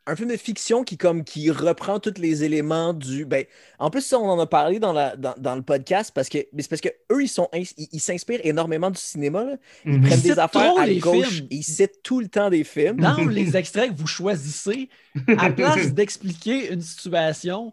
[0.08, 3.24] Un film de fiction qui, comme, qui reprend tous les éléments du.
[3.24, 3.44] Ben,
[3.78, 6.68] en plus, ça, on en a parlé dans, la, dans, le podcast parce que c'est
[6.68, 9.44] parce que eux, ils sont ils s'inspirent énormément du cinéma.
[9.84, 10.06] Ils mhm.
[10.06, 11.42] prennent des affaires à gauche.
[11.50, 12.98] Ils citent tout le temps des films.
[12.98, 14.88] Dans les extraits que vous choisissez,
[15.38, 17.72] à place d'expliquer une situation,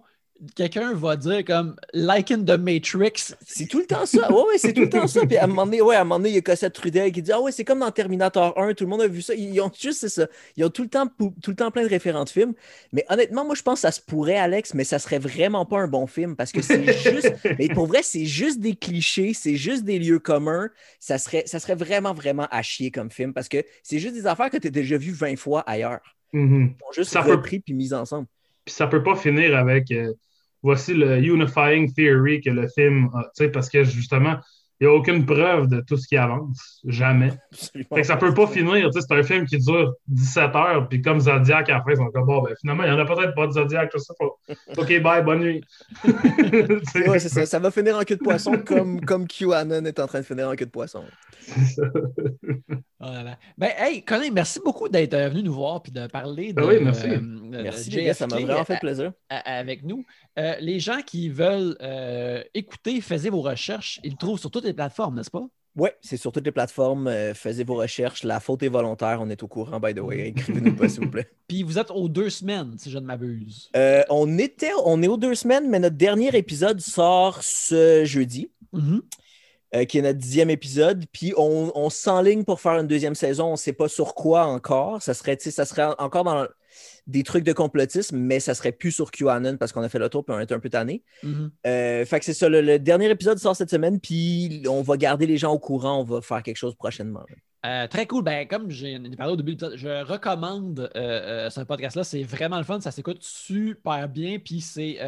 [0.55, 3.33] quelqu'un va dire comme like in the Matrix.
[3.45, 4.31] C'est tout le temps ça.
[4.31, 5.25] Ouais, ouais c'est tout le temps ça.
[5.25, 7.11] Puis à un moment donné, ouais, à un moment donné, il y a Cossette Trudel
[7.11, 9.33] qui dit Ah ouais, c'est comme dans Terminator 1, tout le monde a vu ça.
[9.33, 10.27] Ils ont juste c'est ça.
[10.57, 12.53] Ils ont tout le temps tout le temps plein de référents de films.
[12.91, 15.79] Mais honnêtement, moi je pense que ça se pourrait, Alex, mais ça serait vraiment pas
[15.79, 17.33] un bon film parce que c'est juste.
[17.57, 20.69] mais pour vrai, c'est juste des clichés, c'est juste des lieux communs.
[20.99, 24.27] Ça serait, ça serait vraiment, vraiment à chier comme film parce que c'est juste des
[24.27, 26.01] affaires que tu as déjà vues 20 fois ailleurs.
[26.33, 28.27] Mm Juste ça repris puis mis ensemble.
[28.65, 29.91] Puis ça peut pas finir avec.
[29.91, 30.13] Euh,
[30.61, 34.37] voici le unifying theory que le film a, parce que justement,
[34.79, 36.81] il n'y a aucune preuve de tout ce qui avance.
[36.85, 37.31] Jamais.
[37.51, 38.89] Fait que ça peut pas finir.
[38.91, 42.11] C'est un film qui dure 17 heures, puis comme Zodiac à la fin, ils sont
[42.11, 44.13] comme bon, ben, finalement, il n'y en a peut-être pas de Zodiac, tout ça.
[44.77, 45.63] OK, bye, bonne nuit.
[46.03, 47.45] ouais, c'est ça.
[47.45, 50.49] Ça va finir en queue de poisson comme, comme QAnon est en train de finir
[50.49, 51.03] en queue de poisson.
[52.99, 53.37] voilà.
[53.57, 56.61] Ben, hey, Colin, merci beaucoup d'être venu nous voir puis de parler de.
[56.61, 57.09] Ben oui, merci.
[57.09, 59.11] Euh, merci, ça m'a vraiment fait plaisir.
[59.29, 60.03] avec nous.
[60.39, 64.65] Euh, les gens qui veulent euh, écouter, faites vos recherches, ils le trouvent sur toutes
[64.65, 65.45] les plateformes, n'est-ce pas?
[65.75, 67.07] Oui, c'est sur toutes les plateformes.
[67.07, 68.23] Euh, faites vos recherches.
[68.23, 69.19] La faute est volontaire.
[69.21, 70.27] On est au courant, by the way.
[70.27, 71.27] Écrivez-nous pas, s'il vous plaît.
[71.47, 73.71] Puis vous êtes aux deux semaines, si je ne m'abuse.
[74.09, 78.51] on, était, on est aux deux semaines, mais notre dernier épisode sort ce jeudi.
[78.73, 79.85] Mm-hmm.
[79.85, 81.05] qui est notre dixième épisode.
[81.11, 83.49] Puis on, on s'enligne pour faire une deuxième saison.
[83.49, 85.01] On ne sait pas sur quoi encore.
[85.01, 86.47] Ça serait, ça serait encore dans
[87.07, 90.09] des trucs de complotisme, mais ça serait plus sur QAnon parce qu'on a fait le
[90.09, 91.03] tour et on est un peu tanné.
[91.23, 91.49] Mm-hmm.
[91.67, 92.49] Euh, fait que c'est ça.
[92.49, 95.99] Le, dernier épisode sort cette semaine, puis on va garder les gens au courant.
[95.99, 97.23] On va faire quelque chose prochainement.
[97.65, 98.23] Euh, très cool.
[98.23, 102.03] Ben, comme j'ai parlé au début, je recommande euh, ce podcast-là.
[102.03, 102.79] C'est vraiment le fun.
[102.81, 104.39] Ça s'écoute super bien.
[104.39, 104.99] Puis c'est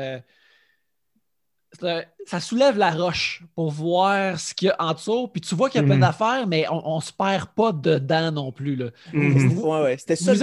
[2.26, 5.28] ça soulève la roche pour voir ce qu'il y a en dessous.
[5.28, 6.01] Puis tu vois qu'il y a plein mhm.
[6.01, 8.76] d'affaires, mais on ne se perd pas dedans non plus.
[8.76, 8.89] Là.
[9.13, 9.49] Mhm.
[9.49, 9.73] Vous,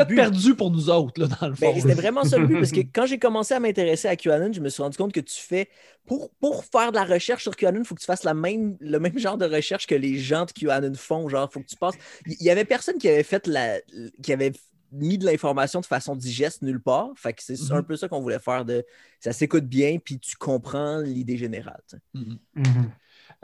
[0.01, 1.81] êtes perdus pour nous autres, là, dans le ben, fond.
[1.81, 4.61] c'était vraiment ça le but, parce que quand j'ai commencé à m'intéresser à QAnon, je
[4.61, 5.69] me suis rendu compte que tu fais,
[6.07, 8.77] pour, pour faire de la recherche sur QAnon, il faut que tu fasses la même,
[8.81, 11.29] le même genre de recherche que les gens de QAnon font.
[11.29, 11.95] Genre, faut que tu passes.
[12.27, 13.79] Il y avait personne qui avait fait la.
[14.23, 14.53] qui avait
[14.93, 17.11] mis de l'information de façon digeste nulle part.
[17.17, 17.85] Fait que c'est un mhm.
[17.85, 18.65] peu ça qu'on voulait faire.
[18.65, 18.85] De,
[19.21, 21.81] ça s'écoute bien, puis tu comprends l'idée générale.
[22.15, 22.39] Mhm.
[22.55, 22.91] Mhm.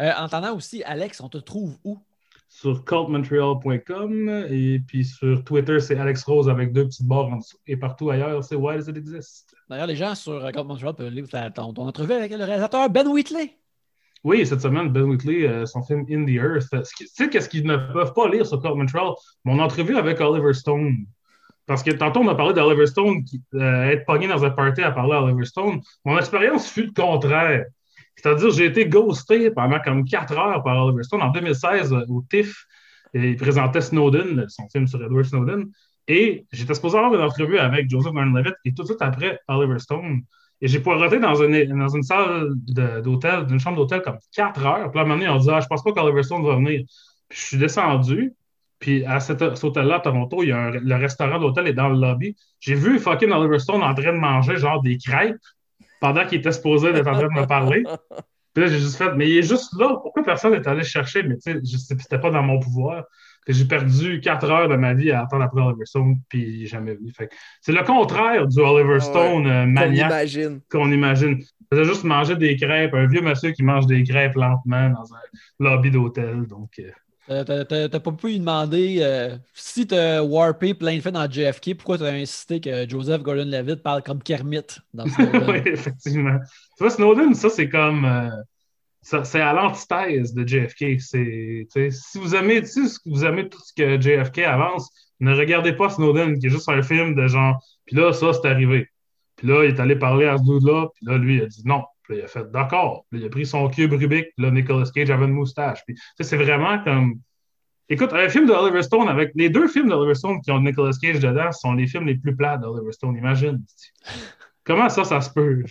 [0.01, 1.99] Euh, en attendant aussi, Alex, on te trouve où?
[2.49, 7.59] Sur cultmontreal.com et puis sur Twitter, c'est Alex Rose avec deux petites barres en dessous.
[7.67, 9.55] Et partout ailleurs, c'est Why Does It Exist?
[9.69, 12.89] D'ailleurs, les gens sur euh, Cult Montreal peuvent lire ton, ton entrevue avec le réalisateur
[12.89, 13.59] Ben Whitley.
[14.25, 16.69] Oui, cette semaine, Ben Whitley, euh, son film In the Earth.
[16.97, 19.13] Tu sais, qu'est-ce qu'ils ne peuvent pas lire sur Cult Montreal?
[19.45, 21.07] Mon entrevue avec Oliver Stone.
[21.69, 24.81] Parce que tantôt, on a parlé d'Oliver Stone, qui, euh, être pogné dans un party
[24.81, 25.83] à parler à Oliver Stone.
[26.07, 27.67] Mon expérience fut le contraire.
[28.17, 32.25] C'est-à-dire, j'ai été ghosté pendant comme quatre heures par Oliver Stone en 2016 euh, au
[32.29, 32.65] TIFF.
[33.13, 35.71] il présentait Snowden, son film sur Edward Snowden.
[36.09, 39.79] Et j'étais supposé avoir une entrevue avec Joseph Gordon-Levitt et tout de suite après Oliver
[39.79, 40.23] Stone.
[40.63, 42.49] Et j'ai poireté dans une, dans une salle
[43.03, 44.91] d'hôtel, d'une chambre d'hôtel comme quatre heures.
[44.91, 46.81] Puis à un moment donné, on dit ah, Je pense pas qu'Oliver Stone va venir.
[47.29, 48.33] Puis je suis descendu.
[48.79, 51.89] Puis à cet, hôtel-là à Toronto, il y a le restaurant de l'hôtel est dans
[51.89, 52.37] le lobby.
[52.61, 55.37] J'ai vu fucking Oliver Stone en train de manger genre des crêpes
[56.01, 57.83] pendant qu'il était supposé d'être en train de me parler.
[58.55, 59.99] Puis là, j'ai juste fait, mais il est juste là.
[60.03, 61.23] Pourquoi personne n'est allé chercher?
[61.23, 63.05] Mais tu sais, c'était pas dans mon pouvoir.
[63.47, 67.13] J'ai perdu quatre heures de ma vie à attendre après Oliver Stone, puis jamais vu.
[67.61, 70.29] C'est le contraire du Oliver Stone euh, maniaque
[70.71, 71.43] qu'on imagine.
[71.71, 75.21] Qu'on juste manger des crêpes, un vieux monsieur qui mange des crêpes lentement dans un
[75.61, 76.47] lobby d'hôtel.
[76.47, 76.91] Donc, euh,
[77.29, 81.99] T'as pas pu lui demander euh, si t'as warpé plein de fois dans JFK, pourquoi
[81.99, 84.63] t'as insisté que Joseph Gordon-Levitt parle comme Kermit
[84.95, 85.51] dans Snowden?
[85.51, 86.39] oui, effectivement.
[86.79, 88.05] Tu vois, Snowden, ça, c'est comme.
[88.05, 88.31] Euh,
[89.03, 91.01] c'est à l'antithèse de JFK.
[91.01, 92.63] Si vous, aimez,
[93.07, 94.91] vous aimez tout ce que JFK avance,
[95.21, 97.63] ne regardez pas Snowden, qui est juste un film de genre.
[97.87, 98.89] Puis là, ça, c'est arrivé.
[99.37, 100.89] Puis là, il est allé parler à ce dude-là.
[100.95, 101.85] Puis là, lui, il a dit non.
[102.09, 103.05] Puis là, il a fait d'accord.
[103.13, 104.29] Il a pris son cube Rubik.
[104.39, 105.81] Là, Nicolas Cage avait une moustache.
[105.87, 107.21] Puis c'est vraiment comme.
[107.91, 110.93] Écoute, un film de Oliver Stone avec les deux films d'Oliver Stone qui ont Nicolas
[111.01, 113.17] Cage dedans sont les films les plus plats d'Oliver Stone.
[113.17, 113.63] Imagine.
[114.65, 115.65] Comment ça, ça se peut?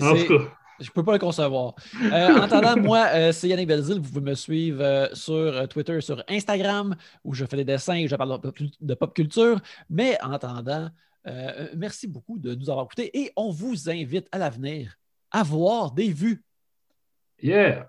[0.00, 0.44] En tout cas.
[0.78, 1.74] Je ne peux pas le concevoir.
[2.02, 4.00] Euh, en attendant, moi, euh, c'est Yannick Belzil.
[4.00, 8.08] Vous pouvez me suivre euh, sur Twitter, sur Instagram, où je fais des dessins et
[8.08, 8.40] je parle
[8.80, 9.60] de pop culture.
[9.90, 10.90] Mais en attendant,
[11.76, 14.98] merci beaucoup de nous avoir écoutés et on vous invite à l'avenir
[15.32, 16.42] avoir des vues.
[17.42, 17.88] Yeah.